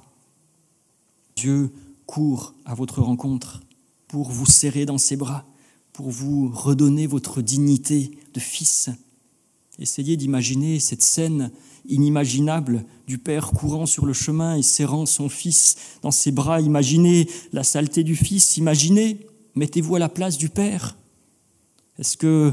Dieu 1.37 1.73
court 2.07 2.55
à 2.65 2.75
votre 2.75 3.03
rencontre 3.03 3.61
pour 4.09 4.31
vous 4.31 4.47
serrer 4.47 4.87
dans 4.87 4.99
ses 4.99 5.17
bras, 5.17 5.45
pour 5.93 6.11
vous 6.11 6.51
redonner 6.53 7.07
votre 7.07 7.43
dignité 7.43 8.11
de 8.33 8.41
fils. 8.41 8.91
Essayez 9.79 10.17
d'imaginer 10.17 10.79
cette 10.79 11.03
scène 11.03 11.51
inimaginable 11.89 12.85
du 13.07 13.19
Père 13.19 13.51
courant 13.51 13.87
sur 13.87 14.07
le 14.07 14.13
chemin 14.13 14.57
et 14.57 14.63
serrant 14.63 15.07
son 15.07 15.29
Fils 15.29 15.77
dans 16.03 16.11
ses 16.11 16.31
bras. 16.31 16.61
Imaginez 16.61 17.29
la 17.53 17.65
saleté 17.65 18.05
du 18.05 18.17
Fils, 18.17 18.57
imaginez, 18.57 19.27
mettez-vous 19.55 19.97
à 19.97 19.99
la 19.99 20.09
place 20.09 20.39
du 20.39 20.49
Père. 20.49 20.97
Est-ce 21.99 22.17
que 22.17 22.53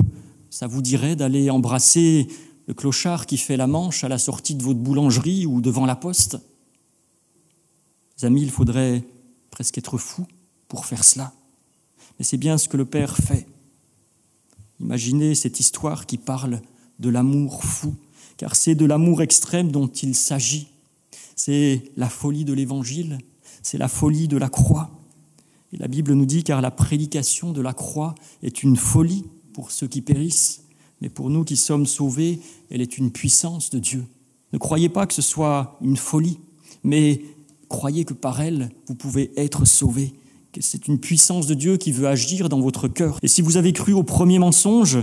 ça 0.49 0.67
vous 0.67 0.81
dirait 0.81 1.15
d'aller 1.15 1.49
embrasser 1.49 2.27
le 2.67 2.74
clochard 2.74 3.26
qui 3.26 3.38
fait 3.38 3.58
la 3.58 3.67
manche 3.67 4.04
à 4.04 4.08
la 4.08 4.17
sortie 4.17 4.56
de 4.56 4.63
votre 4.63 4.80
boulangerie 4.80 5.45
ou 5.45 5.62
devant 5.62 5.86
la 5.86 5.95
poste? 5.95 6.38
Amis, 8.24 8.43
il 8.43 8.52
faudrait 8.52 9.04
presque 9.50 9.80
être 9.80 9.97
fou 9.97 10.28
pour 10.67 10.86
faire 10.86 11.04
cela. 11.04 11.34
Mais 12.19 12.26
c'est 12.26 12.38
bien 12.38 12.58
ce 12.58 12.69
que 12.69 12.78
le 12.78 12.86
Père 12.86 13.17
fait. 13.17 13.47
Imaginez 14.80 15.34
cette 15.34 15.60
histoire 15.60 16.06
qui 16.06 16.17
parle 16.17 16.62
de 17.00 17.10
l'amour 17.10 17.63
fou, 17.63 17.95
car 18.38 18.56
c'est 18.56 18.76
de 18.76 18.86
l'amour 18.86 19.21
extrême 19.21 19.71
dont 19.71 19.88
il 19.88 20.15
s'agit. 20.15 20.67
C'est 21.36 21.91
la 21.97 22.10
folie 22.10 22.45
de 22.45 22.54
l'Évangile, 22.54 23.17
c'est 23.63 23.80
la 23.80 23.88
folie 23.88 24.28
de 24.28 24.38
la 24.38 24.50
croix. 24.50 24.91
Et 25.74 25.78
la 25.78 25.88
Bible 25.88 26.13
nous 26.13 26.26
dit, 26.26 26.43
car 26.43 26.62
la 26.62 26.71
prédication 26.71 27.52
de 27.52 27.62
la 27.62 27.74
croix 27.74 28.13
est 28.43 28.62
une 28.62 28.76
folie 28.76 29.26
pour 29.54 29.71
ceux 29.71 29.88
qui 29.88 30.02
périssent, 30.02 30.63
mais 31.01 31.09
pour 31.09 31.29
nous 31.29 31.43
qui 31.43 31.57
sommes 31.57 31.85
sauvés, 31.85 32.39
elle 32.69 32.81
est 32.81 32.97
une 32.97 33.11
puissance 33.11 33.69
de 33.69 33.79
Dieu. 33.79 34.05
Ne 34.53 34.57
croyez 34.57 34.89
pas 34.89 35.07
que 35.07 35.13
ce 35.13 35.21
soit 35.21 35.77
une 35.81 35.97
folie, 35.97 36.37
mais 36.83 37.21
croyez 37.69 38.05
que 38.05 38.13
par 38.13 38.41
elle, 38.41 38.69
vous 38.87 38.95
pouvez 38.95 39.31
être 39.35 39.65
sauvés, 39.65 40.13
c'est 40.59 40.87
une 40.87 40.99
puissance 40.99 41.47
de 41.47 41.53
Dieu 41.53 41.77
qui 41.77 41.91
veut 41.91 42.07
agir 42.07 42.49
dans 42.49 42.59
votre 42.59 42.87
cœur. 42.87 43.19
Et 43.23 43.27
si 43.27 43.41
vous 43.41 43.55
avez 43.55 43.71
cru 43.71 43.93
au 43.93 44.03
premier 44.03 44.37
mensonge, 44.39 44.99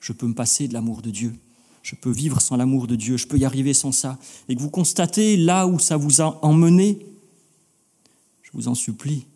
je 0.00 0.12
peux 0.12 0.26
me 0.26 0.34
passer 0.34 0.68
de 0.68 0.74
l'amour 0.74 1.02
de 1.02 1.10
Dieu. 1.10 1.34
Je 1.82 1.96
peux 1.96 2.10
vivre 2.10 2.40
sans 2.40 2.56
l'amour 2.56 2.86
de 2.86 2.94
Dieu. 2.94 3.16
Je 3.16 3.26
peux 3.26 3.36
y 3.36 3.44
arriver 3.44 3.74
sans 3.74 3.90
ça. 3.90 4.18
Et 4.48 4.54
que 4.54 4.60
vous 4.60 4.70
constatez 4.70 5.36
là 5.36 5.66
où 5.66 5.78
ça 5.78 5.96
vous 5.96 6.20
a 6.20 6.38
emmené, 6.44 6.98
je 8.42 8.50
vous 8.54 8.68
en 8.68 8.74
supplie, 8.74 9.26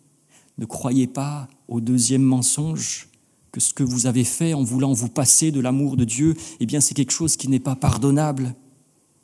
ne 0.57 0.65
croyez 0.65 1.07
pas 1.07 1.47
au 1.67 1.81
deuxième 1.81 2.23
mensonge 2.23 3.09
que 3.51 3.59
ce 3.59 3.73
que 3.73 3.83
vous 3.83 4.05
avez 4.05 4.23
fait 4.23 4.53
en 4.53 4.63
voulant 4.63 4.93
vous 4.93 5.09
passer 5.09 5.51
de 5.51 5.59
l'amour 5.59 5.97
de 5.97 6.03
Dieu, 6.03 6.35
eh 6.59 6.65
bien 6.65 6.81
c'est 6.81 6.93
quelque 6.93 7.11
chose 7.11 7.35
qui 7.35 7.47
n'est 7.47 7.59
pas 7.59 7.75
pardonnable. 7.75 8.55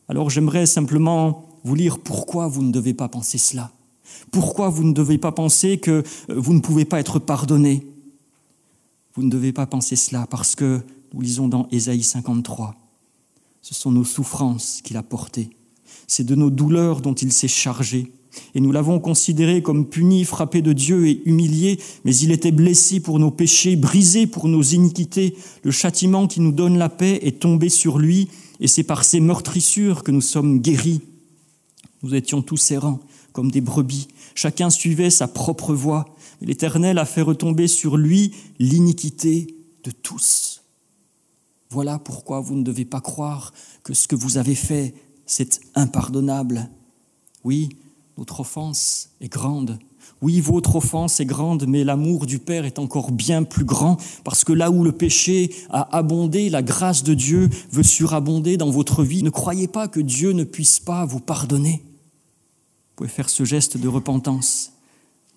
Alors 0.08 0.30
j'aimerais 0.30 0.66
simplement 0.66 1.46
vous 1.64 1.76
lire 1.76 2.00
pourquoi 2.00 2.48
vous 2.48 2.64
ne 2.64 2.72
devez 2.72 2.94
pas 2.94 3.08
penser 3.08 3.38
cela. 3.38 3.72
Pourquoi 4.32 4.70
vous 4.70 4.84
ne 4.84 4.94
devez 4.94 5.18
pas 5.18 5.32
penser 5.32 5.78
que 5.78 6.04
euh, 6.30 6.36
vous 6.36 6.54
ne 6.54 6.60
pouvez 6.60 6.86
pas 6.86 7.00
être 7.00 7.20
pardonné? 7.20 7.86
Vous 9.16 9.24
ne 9.24 9.30
devez 9.30 9.52
pas 9.54 9.66
penser 9.66 9.96
cela 9.96 10.28
parce 10.28 10.56
que 10.56 10.82
nous 11.14 11.22
lisons 11.22 11.48
dans 11.48 11.68
Ésaïe 11.72 12.04
53. 12.04 12.76
Ce 13.62 13.74
sont 13.74 13.92
nos 13.92 14.04
souffrances 14.04 14.82
qu'il 14.84 14.98
a 14.98 15.04
portées. 15.04 15.50
C'est 16.08 16.26
de 16.26 16.36
nos 16.36 16.50
douleurs 16.50 17.02
dont 17.02 17.14
il 17.14 17.32
s'est 17.32 17.48
chargé. 17.48 18.12
Et 18.54 18.62
nous 18.62 18.72
l'avons 18.72 19.00
considéré 19.00 19.62
comme 19.62 19.88
puni, 19.88 20.24
frappé 20.26 20.62
de 20.62 20.74
Dieu 20.74 21.08
et 21.08 21.22
humilié, 21.26 21.80
mais 22.04 22.16
il 22.16 22.32
était 22.32 22.52
blessé 22.52 23.00
pour 23.00 23.20
nos 23.20 23.32
péchés, 23.32 23.76
brisé 23.76 24.28
pour 24.28 24.48
nos 24.48 24.62
iniquités. 24.62 25.36
Le 25.64 25.72
châtiment 25.72 26.28
qui 26.28 26.42
nous 26.42 26.52
donne 26.52 26.78
la 26.78 26.90
paix 26.90 27.20
est 27.24 27.40
tombé 27.40 27.70
sur 27.70 27.98
lui, 27.98 28.30
et 28.60 28.68
c'est 28.68 28.84
par 28.84 29.04
ses 29.04 29.20
meurtrissures 29.20 30.04
que 30.04 30.12
nous 30.12 30.22
sommes 30.22 30.60
guéris. 30.60 31.02
Nous 32.04 32.16
étions 32.16 32.42
tous 32.42 32.72
errants, 32.72 33.00
comme 33.34 33.52
des 33.52 33.62
brebis. 33.62 34.08
Chacun 34.36 34.70
suivait 34.70 35.10
sa 35.10 35.28
propre 35.28 35.74
voie. 35.74 36.06
L'Éternel 36.42 36.98
a 36.98 37.06
fait 37.06 37.22
retomber 37.22 37.68
sur 37.68 37.98
lui 37.98 38.32
l'iniquité 38.60 39.48
de 39.84 39.92
tous. 39.92 40.62
Voilà 41.70 42.00
pourquoi 42.00 42.40
vous 42.40 42.56
ne 42.56 42.64
devez 42.64 42.86
pas 42.86 43.02
croire 43.02 43.54
que 43.84 43.94
ce 43.94 44.08
que 44.08 44.16
vous 44.16 44.38
avez 44.38 44.56
fait, 44.56 44.94
c'est 45.26 45.60
impardonnable. 45.74 46.70
Oui, 47.44 47.70
notre 48.18 48.40
offense 48.42 49.10
est 49.22 49.28
grande, 49.28 49.80
Oui, 50.22 50.40
votre 50.40 50.78
offense 50.78 51.20
est 51.20 51.26
grande, 51.26 51.66
mais 51.68 51.84
l'amour 51.84 52.26
du 52.26 52.40
Père 52.40 52.66
est 52.66 52.80
encore 52.80 53.12
bien 53.12 53.44
plus 53.44 53.66
grand, 53.66 53.98
parce 54.24 54.44
que 54.44 54.54
là 54.54 54.72
où 54.72 54.84
le 54.84 54.94
péché 54.94 55.54
a 55.70 55.96
abondé, 55.96 56.50
la 56.50 56.62
grâce 56.62 57.04
de 57.04 57.14
Dieu 57.14 57.50
veut 57.72 57.84
surabonder 57.84 58.56
dans 58.56 58.70
votre 58.70 59.04
vie. 59.04 59.24
Ne 59.24 59.30
croyez 59.30 59.68
pas 59.68 59.88
que 59.88 60.00
Dieu 60.00 60.32
ne 60.32 60.46
puisse 60.46 60.80
pas 60.80 61.06
vous 61.06 61.20
pardonner. 61.20 61.84
Vous 61.84 62.96
pouvez 62.96 63.10
faire 63.10 63.30
ce 63.30 63.44
geste 63.44 63.78
de 63.78 63.88
repentance, 63.90 64.72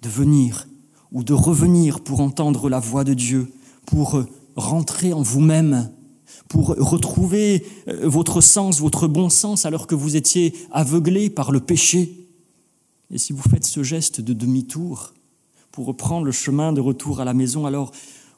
de 0.02 0.08
venir 0.08 0.68
ou 1.10 1.24
de 1.24 1.34
revenir 1.34 2.00
pour 2.00 2.20
entendre 2.20 2.68
la 2.68 2.78
voix 2.78 3.02
de 3.02 3.14
Dieu, 3.14 3.52
pour 3.84 4.22
rentrer 4.54 5.12
en 5.12 5.22
vous-même, 5.22 5.90
pour 6.48 6.68
retrouver 6.68 7.66
euh, 7.88 8.08
votre 8.08 8.40
sens, 8.40 8.80
votre 8.80 9.08
bon 9.08 9.28
sens, 9.28 9.66
alors 9.66 9.86
que 9.86 9.94
vous 9.94 10.16
étiez 10.16 10.54
aveuglé 10.70 11.30
par 11.30 11.50
le 11.50 11.60
péché. 11.60 12.27
Et 13.10 13.18
si 13.18 13.32
vous 13.32 13.42
faites 13.42 13.64
ce 13.64 13.82
geste 13.82 14.20
de 14.20 14.32
demi-tour 14.32 15.14
pour 15.72 15.86
reprendre 15.86 16.26
le 16.26 16.32
chemin 16.32 16.72
de 16.72 16.80
retour 16.80 17.20
à 17.20 17.24
la 17.24 17.34
maison, 17.34 17.66
alors 17.66 17.92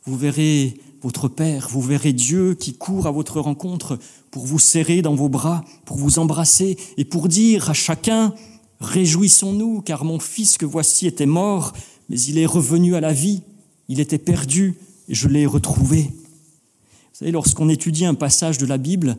vous 0.05 0.17
verrez 0.17 0.79
votre 1.03 1.29
Père, 1.29 1.69
vous 1.71 1.81
verrez 1.81 2.13
Dieu 2.13 2.55
qui 2.55 2.75
court 2.75 3.07
à 3.07 3.11
votre 3.11 3.41
rencontre 3.41 3.99
pour 4.31 4.47
vous 4.47 4.59
serrer 4.59 5.03
dans 5.03 5.15
vos 5.15 5.29
bras, 5.29 5.65
pour 5.85 5.97
vous 5.97 6.19
embrasser 6.19 6.77
et 6.97 7.05
pour 7.05 7.29
dire 7.29 7.71
à 7.71 7.75
chacun, 7.75 8.35
Réjouissons-nous, 8.81 9.83
car 9.83 10.05
mon 10.05 10.19
fils 10.19 10.57
que 10.57 10.65
voici 10.65 11.07
était 11.07 11.27
mort, 11.27 11.75
mais 12.09 12.19
il 12.19 12.39
est 12.39 12.47
revenu 12.47 12.95
à 12.95 13.01
la 13.01 13.13
vie, 13.13 13.43
il 13.89 14.01
était 14.01 14.19
perdu, 14.19 14.77
et 15.09 15.15
je 15.15 15.29
l'ai 15.29 15.45
retrouvé. 15.45 16.05
Vous 16.05 17.19
savez, 17.27 17.31
lorsqu'on 17.31 17.69
étudie 17.69 18.07
un 18.07 18.15
passage 18.15 18.57
de 18.57 18.65
la 18.65 18.79
Bible, 18.79 19.19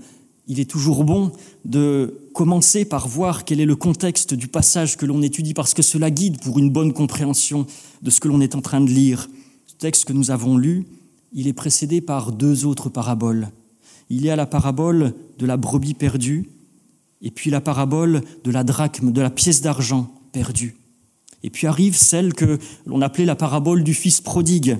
il 0.51 0.59
est 0.59 0.69
toujours 0.69 1.05
bon 1.05 1.31
de 1.63 2.27
commencer 2.33 2.83
par 2.83 3.07
voir 3.07 3.45
quel 3.45 3.61
est 3.61 3.65
le 3.65 3.77
contexte 3.77 4.33
du 4.33 4.49
passage 4.49 4.97
que 4.97 5.05
l'on 5.05 5.21
étudie, 5.21 5.53
parce 5.53 5.73
que 5.73 5.81
cela 5.81 6.11
guide 6.11 6.41
pour 6.41 6.59
une 6.59 6.69
bonne 6.69 6.91
compréhension 6.91 7.65
de 8.01 8.09
ce 8.09 8.19
que 8.19 8.27
l'on 8.27 8.41
est 8.41 8.53
en 8.53 8.59
train 8.59 8.81
de 8.81 8.89
lire. 8.89 9.29
Ce 9.65 9.75
texte 9.75 10.03
que 10.03 10.11
nous 10.11 10.29
avons 10.29 10.57
lu, 10.57 10.85
il 11.31 11.47
est 11.47 11.53
précédé 11.53 12.01
par 12.01 12.33
deux 12.33 12.65
autres 12.65 12.89
paraboles. 12.89 13.47
Il 14.09 14.25
y 14.25 14.29
a 14.29 14.35
la 14.35 14.45
parabole 14.45 15.13
de 15.39 15.45
la 15.45 15.55
brebis 15.55 15.93
perdue, 15.93 16.49
et 17.21 17.31
puis 17.31 17.49
la 17.49 17.61
parabole 17.61 18.21
de 18.43 18.51
la 18.51 18.65
drachme, 18.65 19.13
de 19.13 19.21
la 19.21 19.29
pièce 19.29 19.61
d'argent 19.61 20.11
perdue. 20.33 20.75
Et 21.43 21.49
puis 21.49 21.65
arrive 21.65 21.95
celle 21.95 22.33
que 22.33 22.59
l'on 22.85 23.01
appelait 23.01 23.23
la 23.23 23.37
parabole 23.37 23.85
du 23.85 23.93
fils 23.93 24.19
prodigue, 24.19 24.79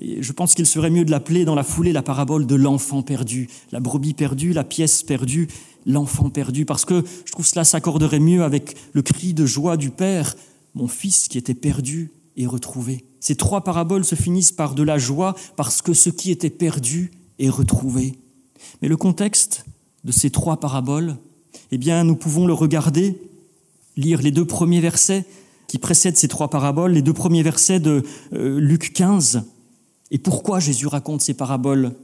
je 0.00 0.32
pense 0.32 0.54
qu'il 0.54 0.66
serait 0.66 0.90
mieux 0.90 1.04
de 1.04 1.10
l'appeler 1.10 1.44
dans 1.44 1.54
la 1.54 1.64
foulée 1.64 1.92
la 1.92 2.02
parabole 2.02 2.46
de 2.46 2.54
l'enfant 2.54 3.02
perdu, 3.02 3.48
la 3.72 3.80
brebis 3.80 4.14
perdue, 4.14 4.52
la 4.52 4.64
pièce 4.64 5.02
perdue, 5.02 5.48
l'enfant 5.86 6.30
perdu, 6.30 6.64
parce 6.64 6.84
que 6.84 7.04
je 7.26 7.32
trouve 7.32 7.46
cela 7.46 7.64
s'accorderait 7.64 8.20
mieux 8.20 8.42
avec 8.42 8.76
le 8.92 9.02
cri 9.02 9.34
de 9.34 9.44
joie 9.44 9.76
du 9.76 9.90
Père, 9.90 10.34
mon 10.74 10.88
fils 10.88 11.28
qui 11.28 11.36
était 11.38 11.54
perdu 11.54 12.10
est 12.36 12.46
retrouvé. 12.46 13.04
Ces 13.20 13.36
trois 13.36 13.62
paraboles 13.62 14.04
se 14.04 14.14
finissent 14.14 14.52
par 14.52 14.74
de 14.74 14.82
la 14.82 14.98
joie 14.98 15.34
parce 15.56 15.82
que 15.82 15.92
ce 15.92 16.10
qui 16.10 16.30
était 16.30 16.50
perdu 16.50 17.12
est 17.38 17.50
retrouvé. 17.50 18.18
Mais 18.80 18.88
le 18.88 18.96
contexte 18.96 19.64
de 20.04 20.12
ces 20.12 20.30
trois 20.30 20.58
paraboles, 20.58 21.16
eh 21.70 21.78
bien, 21.78 22.04
nous 22.04 22.16
pouvons 22.16 22.46
le 22.46 22.52
regarder, 22.54 23.20
lire 23.96 24.22
les 24.22 24.30
deux 24.30 24.46
premiers 24.46 24.80
versets 24.80 25.24
qui 25.68 25.78
précèdent 25.78 26.16
ces 26.16 26.28
trois 26.28 26.48
paraboles, 26.48 26.92
les 26.92 27.02
deux 27.02 27.12
premiers 27.12 27.42
versets 27.42 27.80
de 27.80 28.02
euh, 28.32 28.58
Luc 28.58 28.92
15, 28.92 29.44
et 30.12 30.18
pourquoi 30.18 30.60
Jésus 30.60 30.86
raconte 30.86 31.22
ces 31.22 31.32
paraboles? 31.32 31.96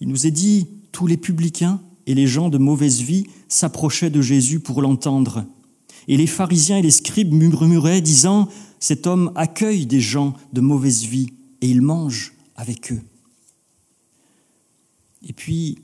Il 0.00 0.08
nous 0.08 0.26
est 0.26 0.30
dit, 0.30 0.68
tous 0.92 1.06
les 1.06 1.16
publicains 1.16 1.80
et 2.06 2.14
les 2.14 2.26
gens 2.26 2.50
de 2.50 2.58
mauvaise 2.58 3.00
vie 3.00 3.26
s'approchaient 3.48 4.10
de 4.10 4.20
Jésus 4.20 4.60
pour 4.60 4.82
l'entendre. 4.82 5.46
Et 6.06 6.18
les 6.18 6.26
pharisiens 6.26 6.76
et 6.76 6.82
les 6.82 6.90
scribes 6.90 7.32
murmuraient, 7.32 8.02
disant, 8.02 8.48
Cet 8.78 9.06
homme 9.06 9.32
accueille 9.34 9.86
des 9.86 10.02
gens 10.02 10.34
de 10.52 10.60
mauvaise 10.60 11.04
vie 11.04 11.32
et 11.62 11.70
il 11.70 11.80
mange 11.80 12.34
avec 12.56 12.92
eux. 12.92 13.00
Et 15.26 15.32
puis, 15.32 15.78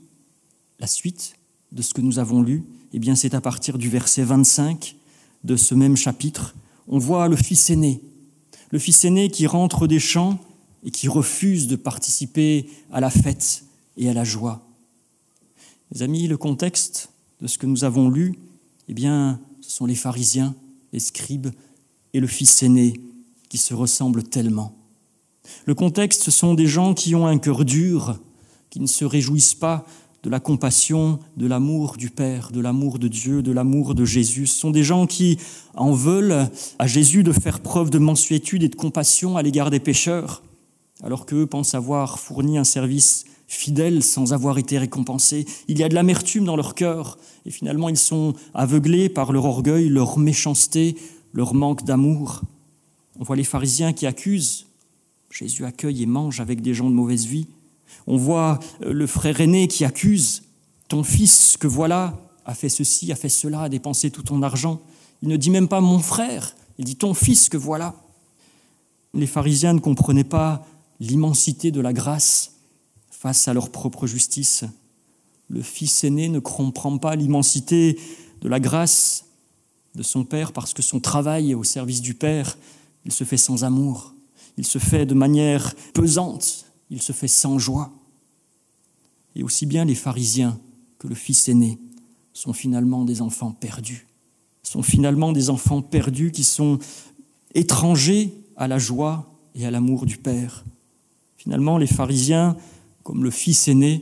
la 0.79 0.87
suite 0.87 1.33
de 1.71 1.81
ce 1.81 1.95
que 1.95 2.01
nous 2.01 2.19
avons 2.19 2.43
lu, 2.43 2.63
eh 2.93 2.99
bien, 2.99 3.15
c'est 3.15 3.33
à 3.33 3.41
partir 3.41 3.79
du 3.79 3.89
verset 3.89 4.23
25 4.23 4.95
de 5.43 5.55
ce 5.55 5.73
même 5.73 5.97
chapitre. 5.97 6.55
On 6.87 6.99
voit 6.99 7.27
le 7.27 7.35
fils 7.35 7.71
aîné, 7.71 7.99
le 8.69 8.77
fils 8.77 9.03
aîné 9.05 9.29
qui 9.29 9.47
rentre 9.47 9.87
des 9.87 9.99
champs 9.99 10.39
et 10.83 10.91
qui 10.91 11.07
refusent 11.07 11.67
de 11.67 11.75
participer 11.75 12.69
à 12.91 12.99
la 12.99 13.09
fête 13.09 13.63
et 13.97 14.09
à 14.09 14.13
la 14.13 14.23
joie. 14.23 14.67
Mes 15.91 16.01
amis, 16.01 16.27
le 16.27 16.37
contexte 16.37 17.09
de 17.41 17.47
ce 17.47 17.57
que 17.57 17.65
nous 17.65 17.83
avons 17.83 18.09
lu, 18.09 18.37
eh 18.87 18.93
bien, 18.93 19.39
ce 19.61 19.71
sont 19.71 19.85
les 19.85 19.95
pharisiens, 19.95 20.55
les 20.91 20.99
scribes 20.99 21.49
et 22.13 22.19
le 22.19 22.27
fils 22.27 22.63
aîné 22.63 22.93
qui 23.49 23.57
se 23.57 23.73
ressemblent 23.73 24.23
tellement. 24.23 24.75
Le 25.65 25.75
contexte, 25.75 26.23
ce 26.23 26.31
sont 26.31 26.53
des 26.53 26.67
gens 26.67 26.93
qui 26.93 27.15
ont 27.15 27.27
un 27.27 27.37
cœur 27.37 27.65
dur, 27.65 28.19
qui 28.69 28.79
ne 28.79 28.87
se 28.87 29.05
réjouissent 29.05 29.55
pas 29.55 29.85
de 30.23 30.29
la 30.29 30.39
compassion, 30.39 31.19
de 31.35 31.47
l'amour 31.47 31.97
du 31.97 32.09
Père, 32.09 32.51
de 32.51 32.61
l'amour 32.61 32.97
de 32.97 33.09
Dieu, 33.09 33.43
de 33.43 33.51
l'amour 33.51 33.93
de 33.93 34.05
Jésus. 34.05 34.47
Ce 34.47 34.57
sont 34.57 34.71
des 34.71 34.83
gens 34.83 35.05
qui 35.05 35.37
en 35.75 35.91
veulent 35.91 36.49
à 36.79 36.87
Jésus 36.87 37.23
de 37.23 37.33
faire 37.33 37.59
preuve 37.59 37.89
de 37.89 37.99
mansuétude 37.99 38.63
et 38.63 38.69
de 38.69 38.75
compassion 38.75 39.35
à 39.35 39.41
l'égard 39.41 39.69
des 39.69 39.81
pécheurs 39.81 40.41
alors 41.03 41.25
qu'eux 41.25 41.45
pensent 41.45 41.75
avoir 41.75 42.19
fourni 42.19 42.57
un 42.57 42.63
service 42.63 43.25
fidèle 43.47 44.03
sans 44.03 44.33
avoir 44.33 44.57
été 44.57 44.77
récompensés. 44.77 45.45
Il 45.67 45.77
y 45.77 45.83
a 45.83 45.89
de 45.89 45.95
l'amertume 45.95 46.45
dans 46.45 46.55
leur 46.55 46.75
cœur, 46.75 47.17
et 47.45 47.51
finalement 47.51 47.89
ils 47.89 47.97
sont 47.97 48.33
aveuglés 48.53 49.09
par 49.09 49.31
leur 49.31 49.45
orgueil, 49.45 49.89
leur 49.89 50.17
méchanceté, 50.17 50.95
leur 51.33 51.53
manque 51.53 51.83
d'amour. 51.83 52.41
On 53.19 53.23
voit 53.23 53.35
les 53.35 53.43
pharisiens 53.43 53.93
qui 53.93 54.07
accusent. 54.07 54.65
Jésus 55.29 55.65
accueille 55.65 56.03
et 56.03 56.05
mange 56.05 56.39
avec 56.39 56.61
des 56.61 56.73
gens 56.73 56.89
de 56.89 56.95
mauvaise 56.95 57.25
vie. 57.25 57.47
On 58.07 58.17
voit 58.17 58.59
euh, 58.83 58.93
le 58.93 59.07
frère 59.07 59.39
aîné 59.41 59.67
qui 59.67 59.85
accuse. 59.85 60.43
Ton 60.87 61.03
fils 61.03 61.57
que 61.59 61.67
voilà 61.67 62.19
a 62.45 62.53
fait 62.53 62.69
ceci, 62.69 63.11
a 63.11 63.15
fait 63.15 63.29
cela, 63.29 63.61
a 63.61 63.69
dépensé 63.69 64.11
tout 64.11 64.23
ton 64.23 64.41
argent. 64.41 64.81
Il 65.21 65.29
ne 65.29 65.37
dit 65.37 65.49
même 65.49 65.67
pas 65.67 65.81
mon 65.81 65.99
frère, 65.99 66.55
il 66.77 66.85
dit 66.85 66.95
ton 66.95 67.13
fils 67.13 67.49
que 67.49 67.57
voilà. 67.57 67.95
Les 69.13 69.27
pharisiens 69.27 69.73
ne 69.73 69.79
comprenaient 69.79 70.23
pas 70.23 70.65
l'immensité 70.99 71.71
de 71.71 71.81
la 71.81 71.93
grâce 71.93 72.53
face 73.09 73.47
à 73.47 73.53
leur 73.53 73.71
propre 73.71 74.07
justice. 74.07 74.65
Le 75.49 75.61
fils 75.61 76.03
aîné 76.03 76.29
ne 76.29 76.39
comprend 76.39 76.97
pas 76.97 77.15
l'immensité 77.15 77.99
de 78.41 78.49
la 78.49 78.59
grâce 78.59 79.25
de 79.95 80.03
son 80.03 80.25
père 80.25 80.51
parce 80.51 80.73
que 80.73 80.81
son 80.81 80.99
travail 80.99 81.53
au 81.53 81.63
service 81.63 82.01
du 82.01 82.13
père, 82.13 82.57
il 83.05 83.11
se 83.11 83.23
fait 83.23 83.37
sans 83.37 83.63
amour, 83.63 84.13
il 84.57 84.65
se 84.65 84.79
fait 84.79 85.05
de 85.05 85.13
manière 85.13 85.73
pesante, 85.93 86.65
il 86.89 87.01
se 87.01 87.11
fait 87.11 87.27
sans 87.27 87.59
joie. 87.59 87.91
Et 89.35 89.43
aussi 89.43 89.65
bien 89.65 89.85
les 89.85 89.95
pharisiens 89.95 90.59
que 90.99 91.07
le 91.07 91.15
fils 91.15 91.47
aîné 91.49 91.79
sont 92.33 92.53
finalement 92.53 93.05
des 93.05 93.21
enfants 93.21 93.51
perdus, 93.51 94.07
sont 94.63 94.83
finalement 94.83 95.31
des 95.31 95.49
enfants 95.49 95.81
perdus 95.81 96.31
qui 96.31 96.43
sont 96.43 96.79
étrangers 97.53 98.33
à 98.57 98.67
la 98.67 98.79
joie 98.79 99.31
et 99.55 99.65
à 99.65 99.71
l'amour 99.71 100.05
du 100.05 100.17
Père. 100.17 100.63
Finalement, 101.43 101.77
les 101.77 101.87
pharisiens, 101.87 102.55
comme 103.03 103.25
le 103.25 103.29
fils 103.29 103.67
aîné, 103.67 104.01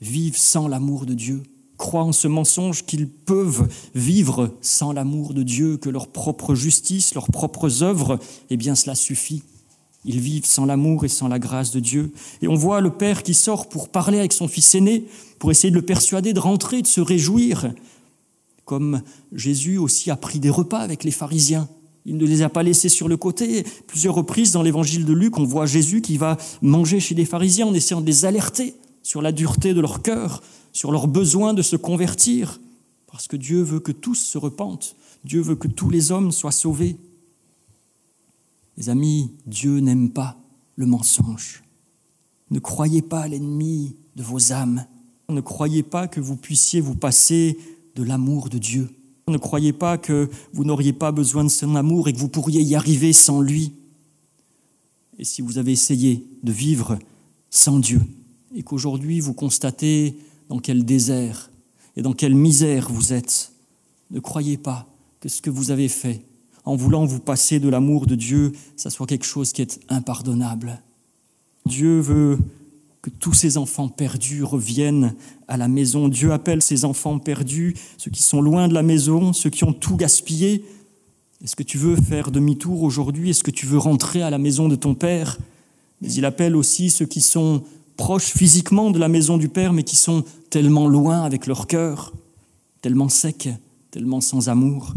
vivent 0.00 0.38
sans 0.38 0.68
l'amour 0.68 1.04
de 1.04 1.12
Dieu, 1.12 1.42
croient 1.76 2.04
en 2.04 2.12
ce 2.12 2.28
mensonge 2.28 2.86
qu'ils 2.86 3.08
peuvent 3.08 3.68
vivre 3.94 4.54
sans 4.62 4.92
l'amour 4.92 5.34
de 5.34 5.42
Dieu, 5.42 5.76
que 5.76 5.90
leur 5.90 6.08
propre 6.08 6.54
justice, 6.54 7.12
leurs 7.12 7.30
propres 7.30 7.82
œuvres, 7.82 8.18
eh 8.48 8.56
bien 8.56 8.74
cela 8.74 8.94
suffit. 8.94 9.42
Ils 10.06 10.18
vivent 10.18 10.46
sans 10.46 10.64
l'amour 10.64 11.04
et 11.04 11.08
sans 11.08 11.28
la 11.28 11.38
grâce 11.38 11.72
de 11.72 11.80
Dieu. 11.80 12.10
Et 12.40 12.48
on 12.48 12.54
voit 12.54 12.80
le 12.80 12.90
Père 12.90 13.22
qui 13.22 13.34
sort 13.34 13.68
pour 13.68 13.90
parler 13.90 14.18
avec 14.18 14.32
son 14.32 14.48
fils 14.48 14.74
aîné, 14.74 15.04
pour 15.38 15.50
essayer 15.50 15.70
de 15.70 15.76
le 15.76 15.84
persuader 15.84 16.32
de 16.32 16.40
rentrer, 16.40 16.80
de 16.80 16.86
se 16.86 17.02
réjouir, 17.02 17.70
comme 18.64 19.02
Jésus 19.34 19.76
aussi 19.76 20.10
a 20.10 20.16
pris 20.16 20.38
des 20.38 20.48
repas 20.48 20.80
avec 20.80 21.04
les 21.04 21.10
pharisiens. 21.10 21.68
Il 22.06 22.16
ne 22.16 22.26
les 22.26 22.42
a 22.42 22.48
pas 22.48 22.62
laissés 22.62 22.88
sur 22.88 23.08
le 23.08 23.16
côté. 23.16 23.64
Plusieurs 23.86 24.14
reprises 24.14 24.52
dans 24.52 24.62
l'évangile 24.62 25.04
de 25.04 25.12
Luc, 25.12 25.38
on 25.38 25.44
voit 25.44 25.66
Jésus 25.66 26.00
qui 26.00 26.16
va 26.16 26.36
manger 26.62 27.00
chez 27.00 27.14
les 27.14 27.24
pharisiens 27.24 27.66
en 27.66 27.74
essayant 27.74 28.00
de 28.00 28.06
les 28.06 28.24
alerter 28.24 28.74
sur 29.02 29.22
la 29.22 29.32
dureté 29.32 29.74
de 29.74 29.80
leur 29.80 30.02
cœur, 30.02 30.42
sur 30.72 30.92
leur 30.92 31.08
besoin 31.08 31.54
de 31.54 31.62
se 31.62 31.76
convertir, 31.76 32.60
parce 33.06 33.26
que 33.26 33.36
Dieu 33.36 33.62
veut 33.62 33.80
que 33.80 33.92
tous 33.92 34.14
se 34.14 34.38
repentent, 34.38 34.96
Dieu 35.24 35.40
veut 35.40 35.56
que 35.56 35.68
tous 35.68 35.90
les 35.90 36.12
hommes 36.12 36.32
soient 36.32 36.52
sauvés. 36.52 36.96
Les 38.76 38.88
amis, 38.88 39.32
Dieu 39.46 39.80
n'aime 39.80 40.10
pas 40.10 40.38
le 40.76 40.86
mensonge. 40.86 41.62
Ne 42.50 42.58
croyez 42.58 43.02
pas 43.02 43.28
l'ennemi 43.28 43.96
de 44.16 44.22
vos 44.22 44.52
âmes. 44.52 44.86
Ne 45.28 45.40
croyez 45.40 45.82
pas 45.82 46.08
que 46.08 46.20
vous 46.20 46.36
puissiez 46.36 46.80
vous 46.80 46.96
passer 46.96 47.58
de 47.94 48.02
l'amour 48.02 48.48
de 48.48 48.58
Dieu. 48.58 48.88
Ne 49.30 49.38
croyez 49.38 49.72
pas 49.72 49.98
que 49.98 50.28
vous 50.52 50.64
n'auriez 50.64 50.92
pas 50.92 51.12
besoin 51.12 51.44
de 51.44 51.48
son 51.48 51.76
amour 51.76 52.08
et 52.08 52.12
que 52.12 52.18
vous 52.18 52.28
pourriez 52.28 52.62
y 52.62 52.74
arriver 52.74 53.12
sans 53.12 53.40
lui. 53.40 53.72
Et 55.18 55.24
si 55.24 55.42
vous 55.42 55.58
avez 55.58 55.72
essayé 55.72 56.26
de 56.42 56.52
vivre 56.52 56.98
sans 57.50 57.78
Dieu 57.78 58.00
et 58.54 58.62
qu'aujourd'hui 58.62 59.20
vous 59.20 59.34
constatez 59.34 60.16
dans 60.48 60.58
quel 60.58 60.84
désert 60.84 61.50
et 61.96 62.02
dans 62.02 62.12
quelle 62.12 62.34
misère 62.34 62.90
vous 62.90 63.12
êtes, 63.12 63.52
ne 64.10 64.20
croyez 64.20 64.56
pas 64.56 64.86
que 65.20 65.28
ce 65.28 65.42
que 65.42 65.50
vous 65.50 65.70
avez 65.70 65.88
fait 65.88 66.22
en 66.64 66.76
voulant 66.76 67.04
vous 67.04 67.20
passer 67.20 67.60
de 67.60 67.68
l'amour 67.68 68.06
de 68.06 68.14
Dieu, 68.14 68.52
ça 68.76 68.90
soit 68.90 69.06
quelque 69.06 69.24
chose 69.24 69.52
qui 69.52 69.62
est 69.62 69.80
impardonnable. 69.88 70.82
Dieu 71.66 72.00
veut 72.00 72.38
que 73.02 73.10
tous 73.10 73.32
ces 73.32 73.56
enfants 73.56 73.88
perdus 73.88 74.44
reviennent 74.44 75.14
à 75.48 75.56
la 75.56 75.68
maison. 75.68 76.08
Dieu 76.08 76.32
appelle 76.32 76.62
ces 76.62 76.84
enfants 76.84 77.18
perdus, 77.18 77.74
ceux 77.96 78.10
qui 78.10 78.22
sont 78.22 78.42
loin 78.42 78.68
de 78.68 78.74
la 78.74 78.82
maison, 78.82 79.32
ceux 79.32 79.50
qui 79.50 79.64
ont 79.64 79.72
tout 79.72 79.96
gaspillé. 79.96 80.64
Est-ce 81.42 81.56
que 81.56 81.62
tu 81.62 81.78
veux 81.78 81.96
faire 81.96 82.30
demi-tour 82.30 82.82
aujourd'hui? 82.82 83.30
Est-ce 83.30 83.42
que 83.42 83.50
tu 83.50 83.66
veux 83.66 83.78
rentrer 83.78 84.22
à 84.22 84.28
la 84.28 84.38
maison 84.38 84.68
de 84.68 84.76
ton 84.76 84.94
Père? 84.94 85.38
Mais 86.02 86.12
il 86.12 86.24
appelle 86.24 86.54
aussi 86.56 86.90
ceux 86.90 87.06
qui 87.06 87.22
sont 87.22 87.62
proches 87.96 88.32
physiquement 88.32 88.90
de 88.90 88.98
la 88.98 89.08
maison 89.08 89.38
du 89.38 89.48
Père, 89.48 89.72
mais 89.72 89.82
qui 89.82 89.96
sont 89.96 90.24
tellement 90.50 90.86
loin 90.86 91.22
avec 91.22 91.46
leur 91.46 91.66
cœur, 91.66 92.12
tellement 92.82 93.08
secs, 93.08 93.48
tellement 93.90 94.20
sans 94.20 94.48
amour. 94.48 94.94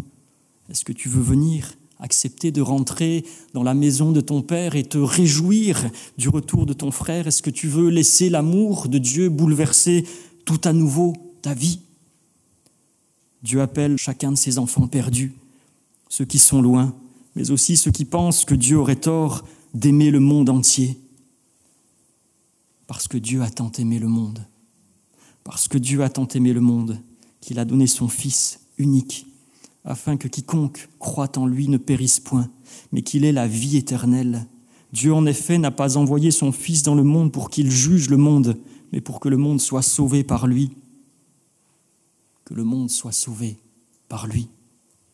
Est-ce 0.70 0.84
que 0.84 0.94
tu 0.94 1.08
veux 1.08 1.22
venir 1.22 1.74
accepter 2.04 2.52
de 2.52 2.62
rentrer 2.62 3.26
dans 3.54 3.64
la 3.64 3.74
maison 3.74 4.12
de 4.12 4.22
ton 4.22 4.42
Père 4.42 4.76
et 4.76 4.84
te 4.84 4.98
réjouir 4.98 5.90
du 6.18 6.30
retour 6.30 6.66
de 6.66 6.74
ton 6.74 6.92
frère? 6.92 7.28
Est-ce 7.28 7.42
que 7.42 7.50
tu 7.50 7.68
veux 7.68 7.90
laisser 7.90 8.30
l'amour 8.30 8.90
de 8.90 8.98
Dieu 9.00 9.30
bouleverser 9.30 10.06
tout 10.46 10.60
à 10.66 10.74
nouveau 10.74 11.14
ta 11.42 11.54
vie? 11.54 11.80
Dieu 13.42 13.62
appelle 13.62 13.98
chacun 13.98 14.34
de 14.34 14.38
ses 14.38 14.60
enfants 14.60 14.88
perdus, 14.88 15.34
ceux 16.10 16.26
qui 16.26 16.40
sont 16.40 16.62
loin, 16.62 16.94
mais 17.36 17.52
aussi 17.52 17.78
ceux 17.78 17.92
qui 17.92 18.06
pensent 18.06 18.46
que 18.46 18.56
Dieu 18.56 18.78
aurait 18.78 18.98
tort 18.98 19.44
d'aimer 19.74 20.12
le 20.12 20.20
monde 20.20 20.50
entier. 20.50 21.00
Parce 22.86 23.08
que 23.08 23.18
Dieu 23.18 23.42
a 23.42 23.50
tant 23.50 23.72
aimé 23.72 23.98
le 23.98 24.10
monde, 24.10 24.46
parce 25.46 25.70
que 25.70 25.78
Dieu 25.78 26.04
a 26.04 26.10
tant 26.10 26.28
aimé 26.28 26.52
le 26.52 26.62
monde, 26.62 27.00
qu'il 27.40 27.60
a 27.60 27.66
donné 27.66 27.88
son 27.88 28.10
Fils 28.10 28.60
unique 28.78 29.26
afin 29.86 30.18
que 30.18 30.28
quiconque 30.28 30.90
croit 31.00 31.38
en 31.38 31.46
lui 31.46 31.68
ne 31.68 31.78
périsse 31.78 32.20
point, 32.20 32.50
mais 32.92 33.02
qu'il 33.02 33.26
ait 33.26 33.32
la 33.32 33.48
vie 33.48 33.78
éternelle. 33.78 34.48
Dieu 34.92 35.14
en 35.14 35.26
effet 35.26 35.58
n'a 35.58 35.72
pas 35.72 35.98
envoyé 35.98 36.32
son 36.32 36.52
Fils 36.52 36.84
dans 36.84 36.96
le 36.96 37.04
monde 37.04 37.32
pour 37.32 37.50
qu'il 37.50 37.70
juge 37.72 38.10
le 38.10 38.18
monde, 38.18 38.58
mais 38.92 39.02
pour 39.02 39.20
que 39.20 39.30
le 39.30 39.38
monde 39.38 39.60
soit 39.60 39.82
sauvé 39.82 40.24
par 40.24 40.48
lui. 40.48 40.72
Que 42.46 42.54
le 42.54 42.64
monde 42.64 42.90
soit 42.90 43.12
sauvé 43.12 43.58
par 44.08 44.28
lui. 44.28 44.48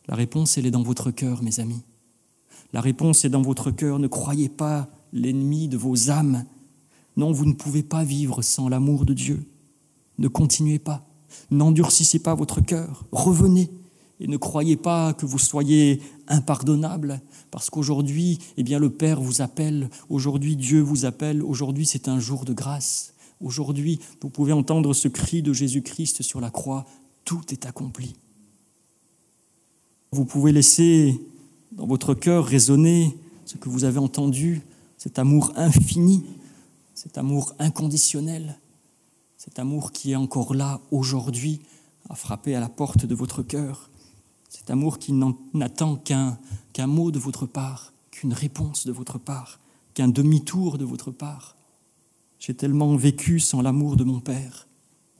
La 0.08 0.16
réponse, 0.16 0.58
elle 0.58 0.66
est 0.66 0.72
dans 0.72 0.84
votre 0.84 1.12
cœur, 1.12 1.42
mes 1.44 1.60
amis. 1.60 1.82
La 2.74 2.82
réponse 2.82 3.26
est 3.26 3.30
dans 3.30 3.42
votre 3.42 3.72
cœur. 3.72 4.00
Ne 4.00 4.08
croyez 4.08 4.50
pas 4.50 4.88
l'ennemi 5.14 5.68
de 5.68 5.78
vos 5.78 6.10
âmes. 6.10 6.46
Non, 7.16 7.32
vous 7.32 7.46
ne 7.46 7.54
pouvez 7.54 7.84
pas 7.84 8.04
vivre 8.04 8.42
sans 8.42 8.70
l'amour 8.70 9.06
de 9.06 9.14
Dieu. 9.14 9.46
Ne 10.18 10.28
continuez 10.28 10.80
pas. 10.80 11.06
N'endurcissez 11.52 12.20
pas 12.20 12.36
votre 12.36 12.62
cœur. 12.62 13.06
Revenez. 13.12 13.70
Et 14.20 14.28
ne 14.28 14.38
croyez 14.38 14.76
pas 14.76 15.14
que 15.14 15.26
vous 15.26 15.40
soyez 15.40 16.02
impardonnable, 16.28 17.22
parce 17.52 17.70
qu'aujourd'hui, 17.70 18.40
eh 18.58 18.64
bien, 18.64 18.80
le 18.80 18.90
Père 18.90 19.22
vous 19.22 19.42
appelle, 19.42 19.90
aujourd'hui 20.10 20.56
Dieu 20.56 20.82
vous 20.82 21.06
appelle, 21.06 21.42
aujourd'hui 21.42 21.86
c'est 21.86 22.08
un 22.08 22.20
jour 22.20 22.46
de 22.46 22.54
grâce. 22.54 23.14
Aujourd'hui, 23.42 24.00
vous 24.22 24.30
pouvez 24.30 24.52
entendre 24.52 24.94
ce 24.94 25.08
cri 25.08 25.42
de 25.42 25.54
Jésus-Christ 25.54 26.22
sur 26.22 26.42
la 26.42 26.50
croix, 26.50 26.86
tout 27.24 27.42
est 27.52 27.66
accompli. 27.66 28.16
Vous 30.12 30.26
pouvez 30.26 30.52
laisser 30.52 31.20
dans 31.72 31.88
votre 31.88 32.14
cœur 32.14 32.46
résonner 32.46 33.16
ce 33.46 33.56
que 33.56 33.70
vous 33.70 33.86
avez 33.86 34.00
entendu, 34.00 34.62
cet 34.98 35.20
amour 35.20 35.54
infini, 35.56 36.26
cet 36.94 37.18
amour 37.18 37.56
inconditionnel, 37.60 38.60
cet 39.38 39.58
amour 39.58 39.94
qui 39.94 40.12
est 40.12 40.18
encore 40.18 40.54
là 40.54 40.82
aujourd'hui 40.92 41.62
à 42.10 42.16
frapper 42.16 42.56
à 42.56 42.60
la 42.60 42.68
porte 42.68 43.06
de 43.06 43.16
votre 43.16 43.42
cœur. 43.42 43.90
Cet 44.50 44.72
amour 44.72 44.98
qui 44.98 45.14
n'attend 45.54 45.96
qu'un 45.96 46.88
mot 46.88 47.12
de 47.12 47.20
votre 47.20 47.46
part, 47.46 47.94
qu'une 48.10 48.34
réponse 48.34 48.86
de 48.88 48.92
votre 48.92 49.20
part, 49.20 49.60
qu'un 49.94 50.08
demi-tour 50.08 50.78
de 50.78 50.86
votre 50.86 51.12
part. 51.12 51.56
J'ai 52.40 52.56
tellement 52.56 52.96
vécu 52.96 53.40
sans 53.40 53.62
l'amour 53.62 53.96
de 53.96 54.04
mon 54.04 54.20
Père. 54.20 54.68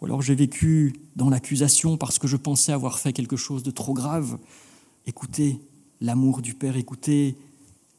Ou 0.02 0.06
alors 0.06 0.22
j'ai 0.22 0.36
vécu 0.36 0.96
dans 1.16 1.30
l'accusation 1.30 1.96
parce 1.98 2.18
que 2.18 2.28
je 2.28 2.38
pensais 2.38 2.72
avoir 2.72 2.98
fait 2.98 3.14
quelque 3.14 3.36
chose 3.36 3.62
de 3.62 3.72
trop 3.72 3.94
grave. 3.94 4.40
Écoutez 5.06 5.60
l'amour 6.02 6.42
du 6.42 6.54
Père, 6.56 6.78
écoutez 6.78 7.38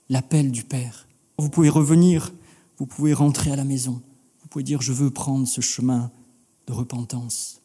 l'appel 0.08 0.50
du 0.50 0.64
Père. 0.64 1.06
Vous 1.38 1.50
pouvez 1.50 1.68
revenir, 1.68 2.32
vous 2.78 2.86
pouvez 2.86 3.12
rentrer 3.12 3.52
à 3.52 3.56
la 3.56 3.64
maison, 3.64 4.02
vous 4.42 4.48
pouvez 4.48 4.64
dire 4.64 4.82
je 4.82 4.92
veux 4.92 5.10
prendre 5.10 5.46
ce 5.46 5.60
chemin 5.60 6.10
de 6.66 6.72
repentance. 6.72 7.59